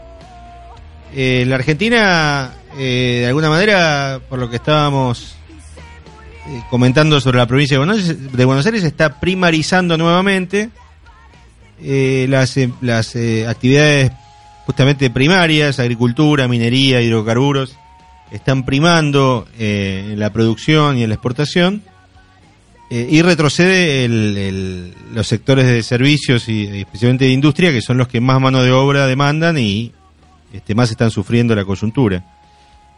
[1.15, 5.35] eh, la Argentina, eh, de alguna manera, por lo que estábamos
[6.49, 10.71] eh, comentando sobre la provincia de Buenos Aires, está primarizando nuevamente
[11.83, 13.15] las, las
[13.47, 14.11] actividades
[14.65, 17.77] justamente primarias, agricultura, minería, hidrocarburos,
[18.35, 21.83] están primando en la producción y la exportación
[22.97, 28.07] eh, y retrocede el, los sectores de servicios y especialmente de industria, que son los
[28.07, 29.91] que más mano de obra demandan y
[30.53, 32.25] este, más están sufriendo la coyuntura.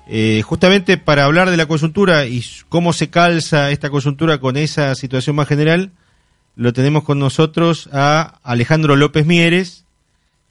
[0.07, 4.95] Eh, justamente para hablar de la coyuntura y cómo se calza esta coyuntura con esa
[4.97, 5.93] situación más general,
[6.57, 9.86] lo tenemos con nosotros a Alejandro López Mieres,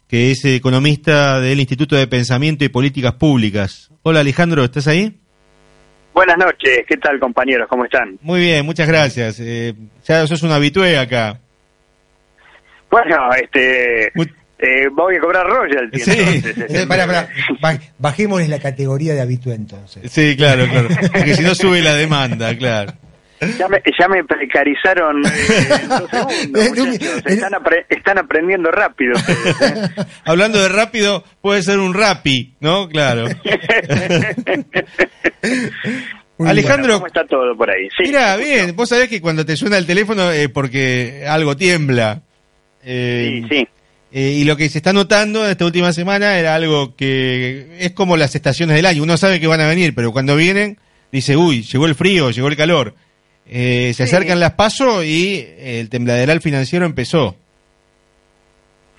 [0.07, 3.91] que es economista del Instituto de Pensamiento y Políticas Públicas.
[4.03, 5.19] Hola Alejandro, ¿estás ahí?
[6.13, 7.67] Buenas noches, ¿qué tal compañeros?
[7.69, 8.17] ¿Cómo están?
[8.21, 9.39] Muy bien, muchas gracias.
[9.39, 9.73] Eh,
[10.07, 11.39] ya sos un habitué acá.
[12.89, 14.11] Bueno, este...
[14.57, 15.99] Eh, voy a cobrar royalty.
[15.99, 17.29] Sí, entonces, para, para.
[17.99, 20.09] bajémosle la categoría de habitué entonces.
[20.09, 20.87] Sí, claro, claro.
[21.11, 22.93] Porque si no sube la demanda, claro.
[23.57, 25.29] Ya me, ya me precarizaron eh,
[26.73, 27.51] segundos, están,
[27.89, 29.13] están, aprendiendo rápido.
[29.61, 29.87] ¿eh?
[30.23, 32.87] Hablando de rápido, puede ser un rapi, ¿no?
[32.87, 33.25] Claro.
[36.39, 37.87] Alejandro, ¿cómo está todo por ahí?
[37.99, 42.23] mira, bien, vos sabés que cuando te suena el teléfono es porque algo tiembla.
[42.83, 43.57] Eh, sí,
[44.11, 44.19] sí.
[44.19, 48.35] y lo que se está notando esta última semana era algo que es como las
[48.35, 49.03] estaciones del año.
[49.03, 50.77] Uno sabe que van a venir, pero cuando vienen,
[51.11, 52.95] dice, uy, llegó el frío, llegó el calor.
[53.47, 57.35] Eh, se acercan las pasos y el tembladeral financiero empezó.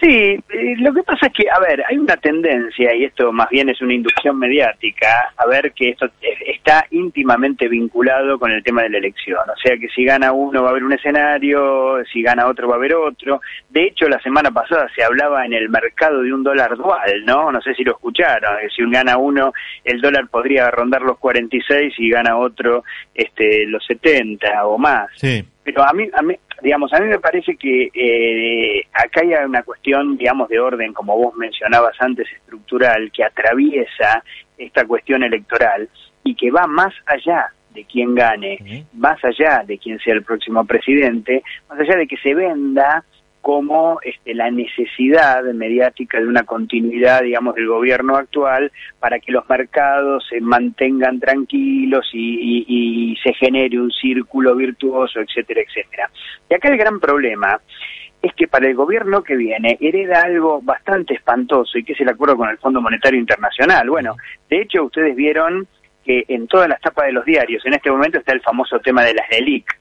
[0.01, 3.49] Sí, eh, lo que pasa es que, a ver, hay una tendencia, y esto más
[3.49, 6.09] bien es una inducción mediática, a ver que esto
[6.47, 9.39] está íntimamente vinculado con el tema de la elección.
[9.49, 12.75] O sea que si gana uno va a haber un escenario, si gana otro va
[12.75, 13.41] a haber otro.
[13.71, 17.51] De hecho, la semana pasada se hablaba en el mercado de un dólar dual, ¿no?
[17.51, 18.57] No sé si lo escucharon.
[18.75, 19.53] Si gana uno,
[19.85, 22.85] el dólar podría rondar los 46 y gana otro
[23.15, 25.09] este, los 70 o más.
[25.15, 25.43] Sí.
[25.65, 29.63] Pero a mí, a mí, digamos, a mí me parece que eh, acá hay una
[29.63, 34.23] cuestión, digamos, de orden, como vos mencionabas antes, estructural, que atraviesa
[34.57, 35.89] esta cuestión electoral
[36.25, 40.65] y que va más allá de quién gane, más allá de quién sea el próximo
[40.65, 43.05] presidente, más allá de que se venda
[43.47, 49.49] como este, la necesidad mediática de una continuidad, digamos, del gobierno actual para que los
[49.49, 56.11] mercados se mantengan tranquilos y, se genere un círculo virtuoso, etcétera, etcétera.
[56.51, 57.61] Y acá el gran problema
[58.21, 62.09] es que para el gobierno que viene hereda algo bastante espantoso y que es el
[62.09, 63.89] acuerdo con el Fondo Monetario Internacional.
[63.89, 64.17] Bueno,
[64.51, 65.69] de hecho ustedes vieron
[66.05, 69.05] que en todas las tapas de los diarios en este momento está el famoso tema
[69.05, 69.79] de las LELIC.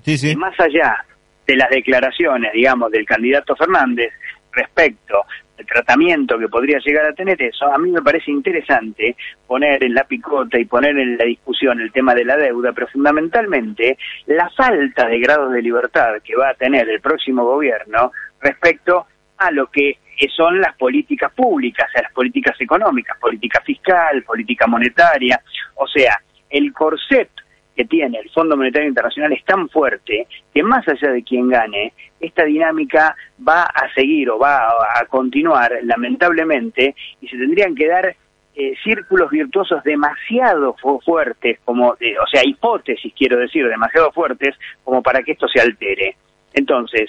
[0.00, 0.30] sí, sí.
[0.30, 1.04] Y más allá
[1.48, 4.12] de las declaraciones, digamos, del candidato Fernández
[4.52, 5.24] respecto
[5.58, 9.94] al tratamiento que podría llegar a tener eso, a mí me parece interesante poner en
[9.94, 13.96] la picota y poner en la discusión el tema de la deuda, pero fundamentalmente
[14.26, 19.06] la falta de grados de libertad que va a tener el próximo gobierno respecto
[19.38, 19.98] a lo que
[20.36, 25.40] son las políticas públicas, las políticas económicas, política fiscal, política monetaria,
[25.76, 26.20] o sea,
[26.50, 27.30] el corset
[27.78, 31.92] que tiene el Fondo Monetario Internacional es tan fuerte que más allá de quien gane,
[32.18, 33.14] esta dinámica
[33.46, 34.66] va a seguir o va
[34.96, 38.16] a, continuar, lamentablemente, y se tendrían que dar
[38.56, 40.74] eh, círculos virtuosos demasiado
[41.04, 45.60] fuertes, como, eh, o sea, hipótesis, quiero decir, demasiado fuertes, como para que esto se
[45.60, 46.16] altere.
[46.54, 47.08] Entonces,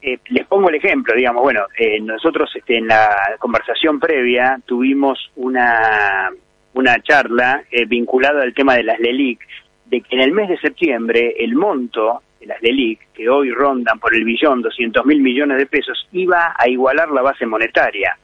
[0.00, 1.60] eh, les pongo el ejemplo, digamos, bueno,
[2.00, 6.28] nosotros este, en la conversación previa tuvimos una,
[6.74, 9.38] una charla vinculada al tema de las LELIC,
[9.92, 14.00] de que en el mes de septiembre el monto de las LELIC, que hoy rondan
[14.00, 18.16] por el billón 200 mil millones de pesos, iba a igualar la base monetaria.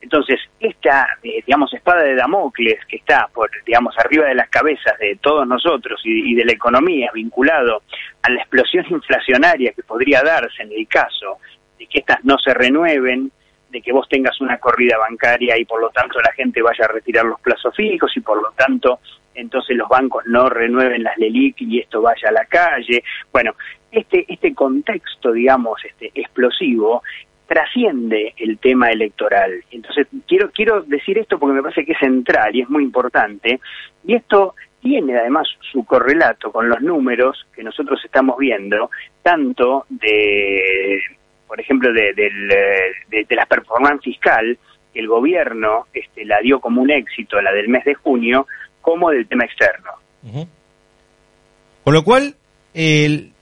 [0.00, 4.98] Entonces, esta, eh, digamos, espada de Damocles que está por, digamos, arriba de las cabezas
[4.98, 7.82] de todos nosotros y, de la economía, vinculado
[8.22, 11.36] a la explosión inflacionaria que podría darse en el caso
[11.78, 13.30] de que estas no se renueven,
[13.68, 16.88] de que vos tengas una corrida bancaria y por lo tanto la gente vaya a
[16.88, 19.00] retirar los plazos fijos y por lo tanto
[19.36, 23.04] entonces los bancos no renueven las LELIC y esto vaya a la calle.
[23.32, 23.52] Bueno,
[23.90, 27.02] este, este contexto, digamos, este, explosivo
[27.46, 29.52] trasciende el tema electoral.
[29.70, 33.60] Entonces, quiero, quiero decir esto porque me parece que es central y es muy importante.
[34.04, 38.90] Y esto tiene además su correlato con los números que nosotros estamos viendo,
[39.22, 41.00] tanto de,
[41.46, 44.58] por ejemplo, de, de, de la performance fiscal,
[44.92, 48.46] que el gobierno este, la dio como un éxito, la del mes de junio,
[48.86, 49.90] como del tema externo.
[51.82, 52.36] Con lo cual,
[52.72, 53.32] el,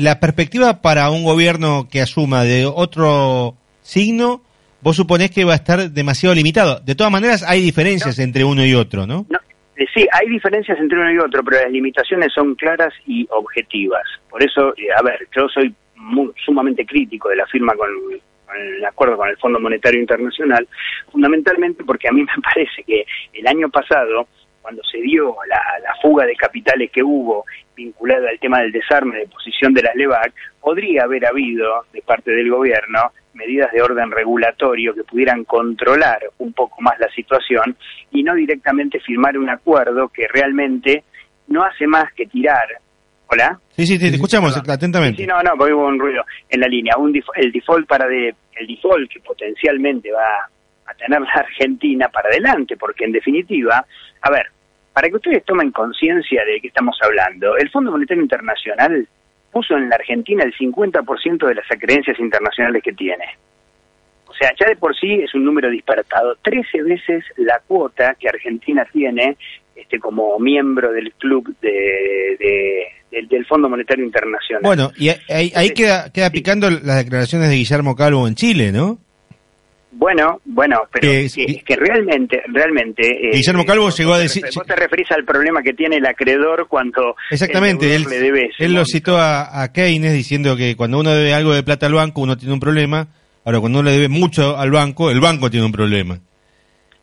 [0.00, 4.42] la perspectiva para un gobierno que asuma de otro signo,
[4.80, 6.80] vos suponés que va a estar demasiado limitado.
[6.80, 9.26] De todas maneras, hay diferencias entre uno y otro, ¿no?
[9.28, 9.38] no
[9.76, 14.02] eh, sí, hay diferencias entre uno y otro, pero las limitaciones son claras y objetivas.
[14.28, 15.72] Por eso, eh, a ver, yo soy
[16.44, 17.88] sumamente crítico de la firma con,
[18.56, 20.66] el acuerdo con el Fondo Monetario Internacional,
[21.10, 24.26] fundamentalmente porque a mí me parece que el año pasado,
[24.64, 27.44] cuando se dio la, la fuga de capitales que hubo
[27.76, 32.30] vinculada al tema del desarme de posición de las LEVAC, podría haber habido de parte
[32.30, 37.76] del gobierno medidas de orden regulatorio que pudieran controlar un poco más la situación
[38.10, 41.04] y no directamente firmar un acuerdo que realmente
[41.48, 42.66] no hace más que tirar
[43.26, 43.58] Hola.
[43.70, 45.22] Sí, sí, te, escuchamos atentamente.
[45.22, 46.94] Sí, no, no, porque hubo un ruido en la línea.
[46.98, 50.48] Un el default para de, el default que potencialmente va
[50.86, 53.84] a tener la Argentina para adelante, porque en definitiva,
[54.20, 54.46] a ver,
[54.92, 59.08] para que ustedes tomen conciencia de qué estamos hablando, el Fondo Monetario Internacional
[59.50, 63.24] puso en la Argentina el 50% de las acreencias internacionales que tiene.
[64.26, 66.36] O sea, ya de por sí es un número disparatado.
[66.42, 69.36] Trece veces la cuota que Argentina tiene
[69.76, 74.62] este, como miembro del club de, del, Fondo Monetario Internacional.
[74.62, 78.98] Bueno, y ahí, queda, queda picando las declaraciones de Guillermo Calvo en Chile, ¿no?
[79.96, 83.06] Bueno, bueno, pero es, que, realmente, realmente...
[83.06, 84.44] Eh, Guillermo Calvo llegó a decir...
[84.54, 87.14] Vos te referís al problema que tiene el acreedor cuando...
[87.30, 88.04] Exactamente, él,
[88.58, 91.94] él lo citó a, a, Keynes diciendo que cuando uno debe algo de plata al
[91.94, 93.06] banco uno tiene un problema,
[93.44, 96.18] ahora cuando uno le debe mucho al banco, el banco tiene un problema.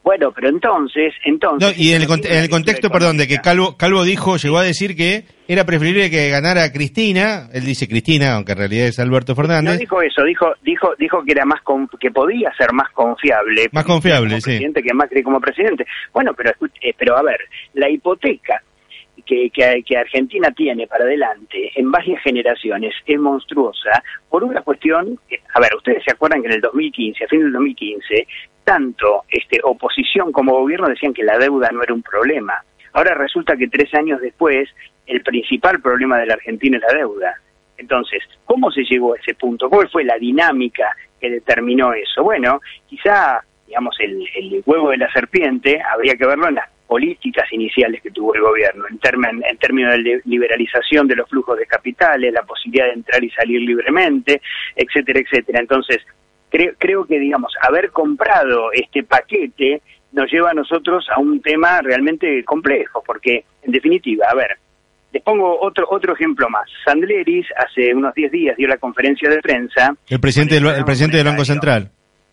[0.04, 1.78] Bueno, pero entonces, entonces...
[1.78, 5.64] y en el, contexto, perdón, de que Calvo, Calvo dijo, llegó a decir que era
[5.66, 9.74] preferible que ganara Cristina, él dice Cristina, aunque en realidad es Alberto Fernández.
[9.74, 11.62] No dijo eso, dijo dijo dijo que era más
[12.00, 13.70] que podía ser más confiable.
[13.72, 14.52] Más confiable, sí.
[14.52, 15.86] Presidente que Macri como presidente.
[16.14, 17.40] Bueno, pero eh, pero a ver,
[17.74, 18.64] la hipoteca
[19.52, 25.20] que, Argentina tiene para adelante en varias generaciones es monstruosa por una cuestión,
[25.54, 28.28] a ver, ustedes se acuerdan que en el 2015, a fin del 2015,
[28.64, 32.54] tanto este, oposición como gobierno decían que la deuda no era un problema.
[32.94, 34.70] Ahora resulta que tres años después
[35.08, 37.36] el principal problema de la Argentina es la deuda.
[37.78, 39.70] Entonces, ¿cómo se llegó a ese punto?
[39.70, 42.24] ¿Cuál fue la dinámica que determinó eso?
[42.24, 47.46] Bueno, quizá, digamos, el, el huevo de la serpiente habría que verlo en las políticas
[47.54, 49.00] iniciales que tuvo el gobierno, en,
[49.50, 53.62] en términos de liberalización de los flujos de capitales, la posibilidad de entrar y salir
[53.62, 54.42] libremente,
[54.76, 55.62] etcétera, etcétera.
[55.62, 56.00] Entonces,
[56.50, 59.82] creo, creo que, digamos, haber comprado este paquete
[60.12, 64.58] nos lleva a nosotros a un tema realmente complejo, porque, en definitiva, a ver,
[65.14, 66.70] les pongo otro otro ejemplo más.
[66.84, 69.96] Sandleris hace unos 10 días dio la conferencia de prensa.
[70.10, 71.90] El presidente, del, el presidente del Banco Central.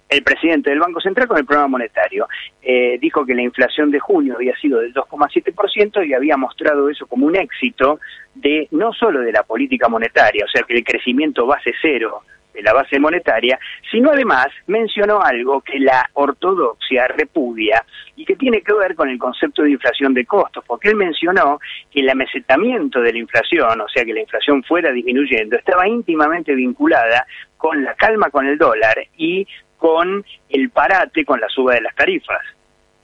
[0.09, 2.27] El presidente del Banco Central con el programa monetario.
[2.63, 7.07] Eh, dijo que la inflación de junio había sido del 2,7% y había mostrado eso
[7.07, 8.01] como un éxito
[8.35, 12.23] de no solo de la política monetaria, o sea que el crecimiento base cero
[12.63, 13.59] la base monetaria,
[13.91, 17.85] sino además mencionó algo que la ortodoxia repudia
[18.17, 21.61] y que tiene que ver con el concepto de inflación de costos, porque él mencionó
[21.91, 26.55] que el amesetamiento de la inflación, o sea que la inflación fuera disminuyendo, estaba íntimamente
[26.55, 29.47] vinculada con la calma con el dólar y
[29.79, 32.45] con el parate con la suba de las tarifas.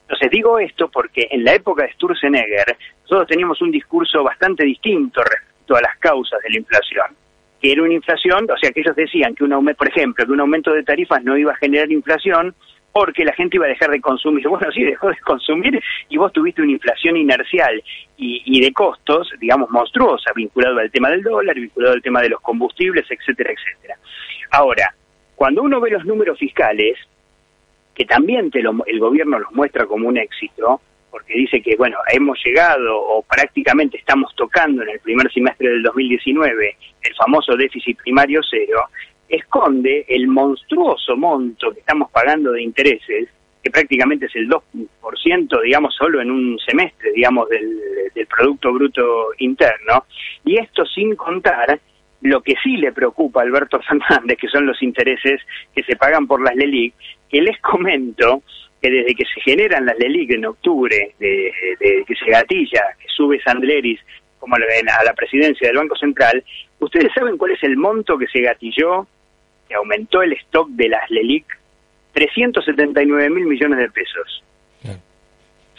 [0.03, 5.23] Entonces digo esto porque en la época de Sturzenegger nosotros teníamos un discurso bastante distinto
[5.23, 7.07] respecto a las causas de la inflación
[7.61, 10.31] que era una inflación, o sea que ellos decían que un aumento, por ejemplo, que
[10.31, 12.53] un aumento de tarifas no iba a generar inflación
[12.91, 14.47] porque la gente iba a dejar de consumir.
[14.49, 17.83] Bueno, sí, dejó de consumir y vos tuviste una inflación inercial
[18.17, 22.39] y, de costos, digamos, monstruosa, vinculado al tema del dólar, vinculado al tema de los
[22.39, 23.97] combustibles, etcétera, etcétera.
[24.51, 24.93] Ahora,
[25.35, 26.97] cuando uno ve los números fiscales,
[27.93, 32.37] que también te el gobierno los muestra como un éxito, porque dice que, bueno, hemos
[32.43, 38.41] llegado o prácticamente estamos tocando en el primer semestre del 2019 el famoso déficit primario
[38.49, 38.81] cero,
[39.29, 43.29] esconde el monstruoso monto que estamos pagando de intereses,
[43.63, 47.79] que prácticamente es el 2%, digamos, solo en un semestre, digamos, del,
[48.13, 50.05] del Producto Bruto Interno,
[50.43, 51.79] y esto sin contar
[52.25, 55.41] lo que sí le preocupa a Alberto Fernández, que son los intereses
[55.73, 56.93] que se pagan por las LELIC,
[57.29, 58.41] que les comento
[58.81, 63.41] que desde que se generan las LELIC en octubre, de, que se gatilla, que sube
[63.41, 63.99] Sandleris
[64.39, 66.43] como a la presidencia del Banco Central,
[66.79, 69.07] ¿ustedes saben cuál es el monto que se gatilló,
[69.67, 71.45] que aumentó el stock de las LELIC?
[72.13, 74.43] 379 mil millones de pesos.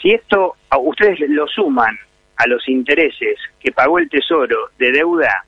[0.03, 1.97] Si esto ustedes lo suman
[2.37, 5.47] a los intereses que pagó el Tesoro de deuda,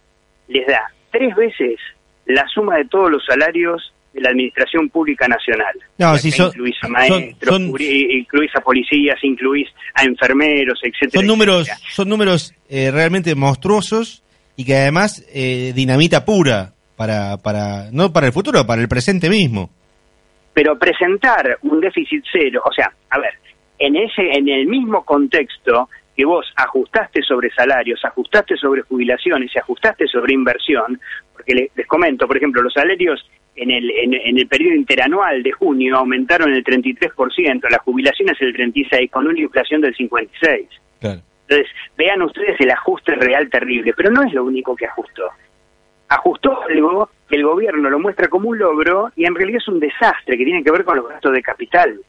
[0.48, 1.78] les da tres veces
[2.26, 5.74] la suma de todos los salarios de la Administración Pública Nacional.
[5.98, 11.20] No, si son, incluís a maestros, incluís a policías, incluís a enfermeros, etcétera.
[11.20, 14.22] Son números, son números eh, realmente monstruosos
[14.56, 19.28] y que además eh, dinamita pura para, para, no para el futuro, para el presente
[19.30, 19.70] mismo.
[20.52, 23.34] pero presentar un déficit cero, o sea, a ver,
[23.78, 25.88] en ese en el mismo contexto
[26.18, 31.00] que vos ajustaste sobre salarios, ajustaste sobre jubilaciones y ajustaste sobre inversión,
[31.32, 35.96] porque les, comento, por ejemplo, los salarios en el, en, el periodo interanual de junio
[35.96, 40.68] aumentaron el 33%, las jubilaciones el 36%, con una inflación del 56%.
[41.02, 45.22] Entonces, vean ustedes el ajuste real terrible, pero no es lo único que ajustó.
[46.08, 49.78] Ajustó algo que el gobierno lo muestra como un logro y en realidad es un
[49.78, 52.00] desastre que tiene que ver con los gastos de capital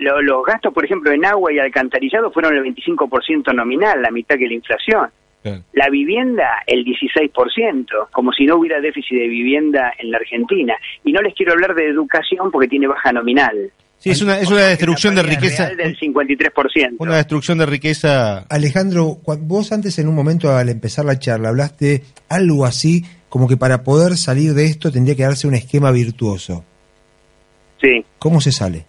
[0.00, 4.46] los gastos, por ejemplo, en agua y alcantarillado fueron el 25% nominal, la mitad que
[4.46, 5.08] la inflación.
[5.72, 10.76] La vivienda, el 16%, como si no hubiera déficit de vivienda en la Argentina.
[11.02, 13.72] Y no les quiero hablar de educación porque tiene baja nominal.
[13.96, 15.70] Sí, es una, es una destrucción de riqueza.
[15.74, 16.96] Del 53%.
[16.98, 18.46] Una destrucción de riqueza.
[18.50, 23.56] Alejandro, vos antes en un momento al empezar la charla hablaste algo así como que
[23.56, 26.64] para poder salir de esto tendría que darse un esquema virtuoso.
[27.80, 28.04] Sí.
[28.18, 28.84] ¿Cómo se sale?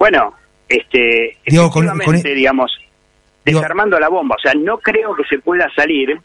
[0.00, 0.32] Bueno,
[0.66, 2.72] este, efectivamente, digamos,
[3.44, 4.36] desarmando la bomba.
[4.36, 6.18] O sea, no creo que se pueda salir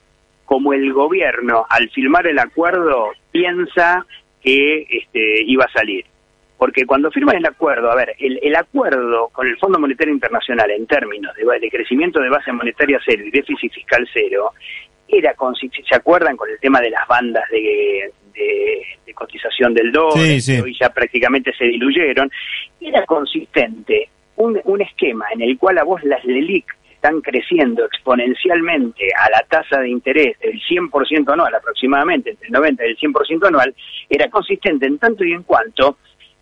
[0.46, 4.06] como el gobierno, al firmar el acuerdo, piensa
[4.42, 6.06] que este, iba a salir.
[6.58, 10.88] Porque cuando firman el acuerdo, a ver, el, acuerdo con el Fondo Monetario Internacional en
[10.88, 14.52] términos de, de, crecimiento de base monetaria cero y déficit fiscal cero,
[15.06, 19.94] era, con, si se acuerdan, con el tema de las bandas de, de, cotización del
[19.94, 22.30] dólar, y hoy ya prácticamente se diluyeron,
[22.82, 24.10] era consistente.
[24.36, 26.66] Un, un esquema en el cual a vos las LELIC
[27.06, 32.86] están creciendo exponencialmente a la tasa de interés del 100% anual, aproximadamente entre el 90
[32.86, 33.76] y el 100% anual,
[34.10, 35.98] era consistente en tanto y en cuanto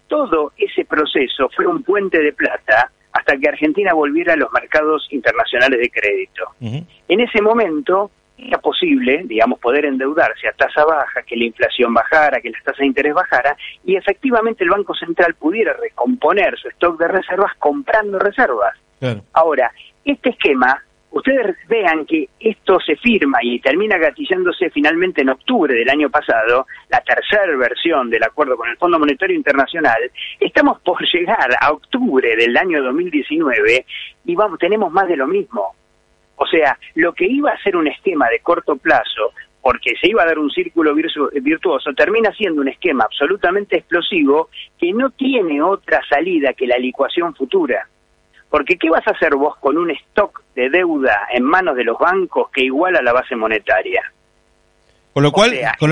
[0.07, 5.07] todo ese proceso fue un puente de plata hasta que Argentina volviera a los mercados
[5.11, 6.43] internacionales de crédito.
[6.61, 8.09] En ese momento,
[8.45, 12.79] era posible, digamos, poder endeudarse a tasa baja, que la inflación bajara, que las tasas
[12.79, 18.19] de interés bajara, y efectivamente el Banco Central pudiera recomponer su stock de reservas comprando
[18.19, 18.77] reservas.
[19.33, 19.69] Ahora,
[20.05, 20.81] este esquema,
[21.11, 26.67] ustedes vean que esto se firma y termina gatillándose finalmente en octubre del año pasado,
[26.89, 29.99] la tercera versión del acuerdo con el Fondo Monetario Internacional,
[30.39, 33.85] estamos por llegar a octubre del año 2019
[34.25, 35.75] y vamos, tenemos más de lo mismo
[36.43, 39.31] o sea, lo que iba a ser un esquema de corto plazo,
[39.61, 44.91] porque se iba a dar un círculo virtuoso, termina siendo un esquema absolutamente explosivo que
[44.91, 47.87] no tiene otra salida que la licuación futura.
[48.49, 51.97] Porque ¿qué vas a hacer vos con un stock de deuda en manos de los
[51.97, 54.03] bancos que iguala la base monetaria?
[55.13, 55.91] Con lo cual, con,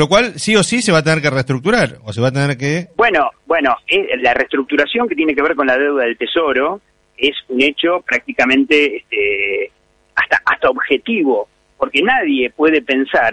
[0.00, 2.32] lo, cual, sí o sí se va a tener que reestructurar, o se va a
[2.32, 2.88] tener que...
[2.96, 6.80] Bueno, bueno, eh, la reestructuración que tiene que ver con la deuda del Tesoro
[7.16, 9.70] es un hecho prácticamente este,
[10.14, 13.32] hasta, hasta objetivo, porque nadie puede pensar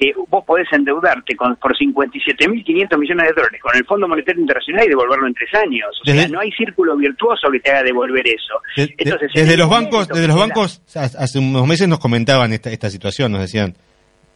[0.00, 4.86] que vos podés endeudarte con, por 57.500 millones de dólares con el Fondo Monetario Internacional
[4.86, 5.90] y devolverlo en tres años.
[6.00, 8.54] O sea, no hay círculo virtuoso que te haga devolver eso.
[8.76, 13.32] Entonces, desde los bancos, desde los bancos, hace unos meses nos comentaban esta, esta situación,
[13.32, 13.74] nos decían,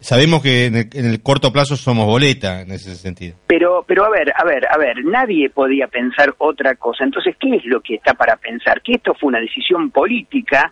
[0.01, 3.37] sabemos que en el, corto plazo somos boleta en ese sentido.
[3.47, 7.05] Pero, pero a ver, a ver, a ver, nadie podía pensar otra cosa.
[7.05, 8.83] Entonces, ¿qué es lo que está para pensar?
[8.83, 10.71] Que esto fue una decisión política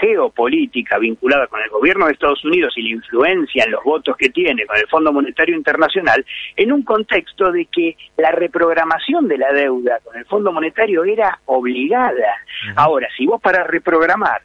[0.00, 4.28] geopolítica vinculada con el gobierno de Estados Unidos y la influencia en los votos que
[4.28, 6.24] tiene con el Fondo Monetario Internacional,
[6.56, 11.38] en un contexto de que la reprogramación de la deuda con el Fondo Monetario era
[11.46, 12.36] obligada.
[12.76, 14.42] Ahora, si vos para reprogramar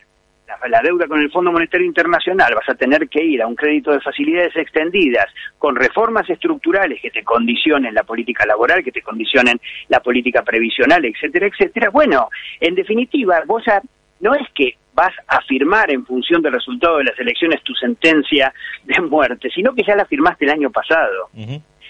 [0.68, 3.92] la, deuda con el Fondo Monetario Internacional vas a tener que ir a un crédito
[3.92, 5.28] de facilidades extendidas
[5.58, 11.06] con reformas estructurales que te condicionen la política laboral, que te condicionen la política previsional,
[11.06, 11.90] etcétera, etcétera.
[11.92, 12.30] Bueno,
[12.60, 13.82] en definitiva, vos ya
[14.20, 18.54] no es que vas a firmar en función del resultado de las elecciones tu sentencia
[18.84, 21.30] de muerte, sino que ya la firmaste el año pasado.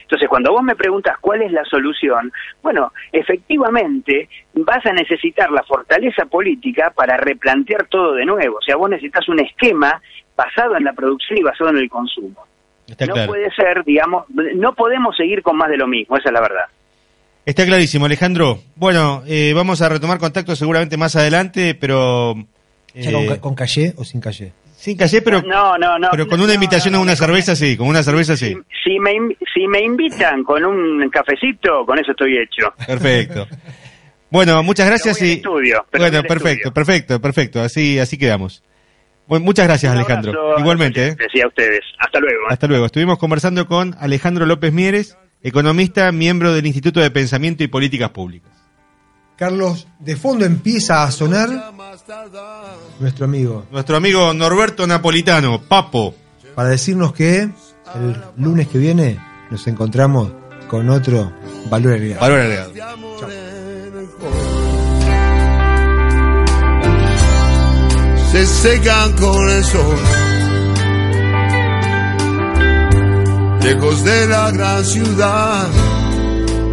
[0.10, 2.32] Entonces, cuando vos me preguntas cuál es la solución,
[2.64, 8.58] bueno, efectivamente vas a necesitar la fortaleza política para replantear todo de nuevo.
[8.58, 10.02] O sea, vos necesitas un esquema
[10.36, 12.44] basado en la producción y basado en el consumo.
[12.88, 16.42] no puede ser, digamos, no podemos seguir con más de lo mismo, esa es la
[16.42, 16.66] verdad.
[17.46, 18.60] Está clarísimo, Alejandro.
[18.76, 22.36] Bueno, eh, vamos a retomar contacto seguramente más adelante, pero...
[22.94, 24.54] Eh, con, calle o sin calle?
[24.76, 27.88] Sin calle, pero, no, no, no, pero con una invitación a una cerveza, sí, con
[27.88, 28.56] una cerveza, sí.
[28.84, 29.12] Si, me,
[29.54, 32.74] si me invitan con un cafecito, con eso estoy hecho.
[32.88, 33.48] Perfecto.
[34.30, 35.42] Bueno, muchas gracias y...
[35.98, 38.64] bueno, perfecto, perfecto, perfecto, así, así quedamos.
[39.28, 40.58] Bueno, muchas gracias, Alejandro.
[40.58, 41.08] Igualmente.
[41.10, 41.16] ¿eh?
[41.16, 41.82] Decía a ustedes.
[42.00, 42.48] Hasta luego.
[42.50, 42.86] Hasta luego.
[42.86, 48.52] Estuvimos conversando con Alejandro López Mieres economista, miembro del Instituto de Pensamiento y Políticas Públicas.
[49.40, 51.72] Carlos, de fondo empieza a sonar
[53.00, 53.66] nuestro amigo.
[53.72, 56.14] Nuestro amigo Norberto Napolitano, Papo.
[56.54, 59.18] Para decirnos que el lunes que viene
[59.50, 60.30] nos encontramos
[60.68, 61.32] con otro
[61.70, 62.20] valor agregado.
[62.20, 62.74] Valor agregado.
[68.34, 69.98] Se secan con el sol.
[73.64, 75.70] Lejos de la gran ciudad,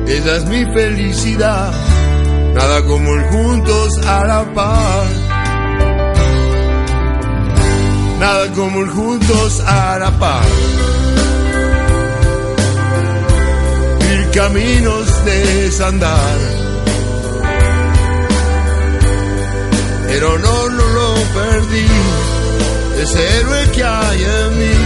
[0.08, 1.95] ella es mi felicidad.
[2.56, 5.06] Nada como el juntos a la par.
[8.18, 10.46] Nada como el juntos a la par.
[14.08, 16.38] Mil caminos de desandar.
[20.08, 21.86] Pero no, lo perdí.
[23.02, 24.76] Ese héroe que hay en mí.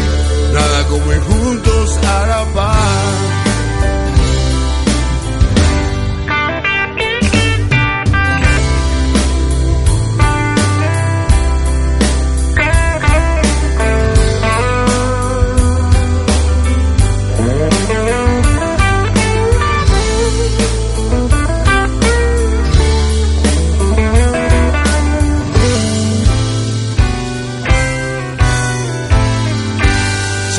[0.52, 3.39] Nada como ir juntos a la par.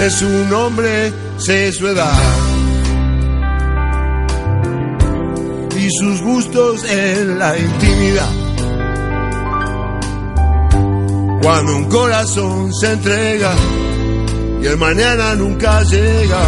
[0.01, 2.19] Sé su nombre, sé su edad.
[5.77, 8.31] Y sus gustos en la intimidad.
[11.43, 13.53] Cuando un corazón se entrega
[14.63, 16.43] y el mañana nunca llega,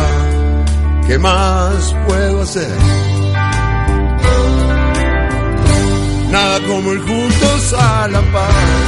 [1.07, 2.75] ¿qué más puedo hacer?
[6.31, 8.82] Nada como el juntos a la paz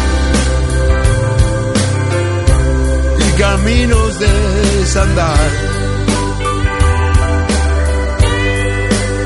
[3.56, 4.34] caminos de
[4.80, 5.50] desandar.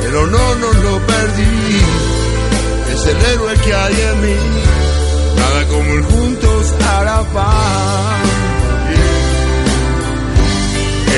[0.03, 1.81] Pero no, no lo perdí,
[2.93, 4.39] es el héroe que hay en mí,
[5.41, 8.27] nada como el juntos a la paz.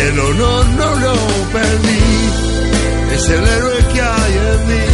[0.06, 1.16] El honor no lo
[1.58, 2.06] perdí,
[3.16, 4.91] es el héroe que hay en mí,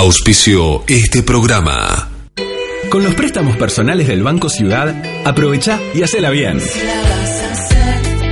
[0.00, 2.08] Auspicio este programa.
[2.88, 4.94] Con los préstamos personales del Banco Ciudad,
[5.26, 6.58] aprovecha y hacela bien.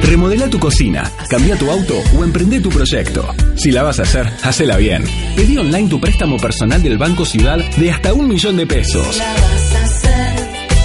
[0.01, 3.35] Remodela tu cocina, cambia tu auto o emprende tu proyecto.
[3.55, 5.05] Si la vas a hacer, hacela bien.
[5.37, 9.21] Pedí online tu préstamo personal del Banco Ciudad de hasta un millón de pesos.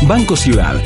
[0.02, 0.84] Banco Ciudad.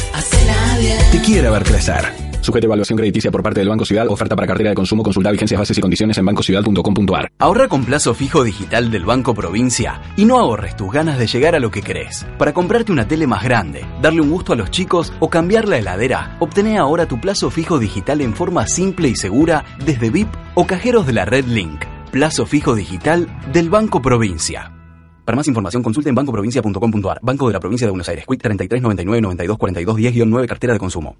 [1.11, 2.26] Te quiere ver crecer.
[2.47, 4.07] Sujete evaluación crediticia por parte del Banco Ciudad.
[4.07, 5.03] Oferta para cartera de consumo.
[5.03, 7.29] Consulta vigencias, bases y condiciones en bancociudad.com.ar.
[7.39, 11.55] Ahorra con plazo fijo digital del Banco Provincia y no ahorres tus ganas de llegar
[11.55, 12.25] a lo que querés.
[12.37, 15.77] Para comprarte una tele más grande, darle un gusto a los chicos o cambiar la
[15.77, 20.65] heladera, obtené ahora tu plazo fijo digital en forma simple y segura desde VIP o
[20.65, 21.83] cajeros de la red Link.
[22.13, 24.71] Plazo fijo digital del Banco Provincia.
[25.25, 27.19] Para más información consulte en bancoprovincia.com.ar.
[27.21, 28.23] Banco de la Provincia de Buenos Aires.
[28.25, 31.17] Quick 33 99 92 42 10 9 cartera de consumo.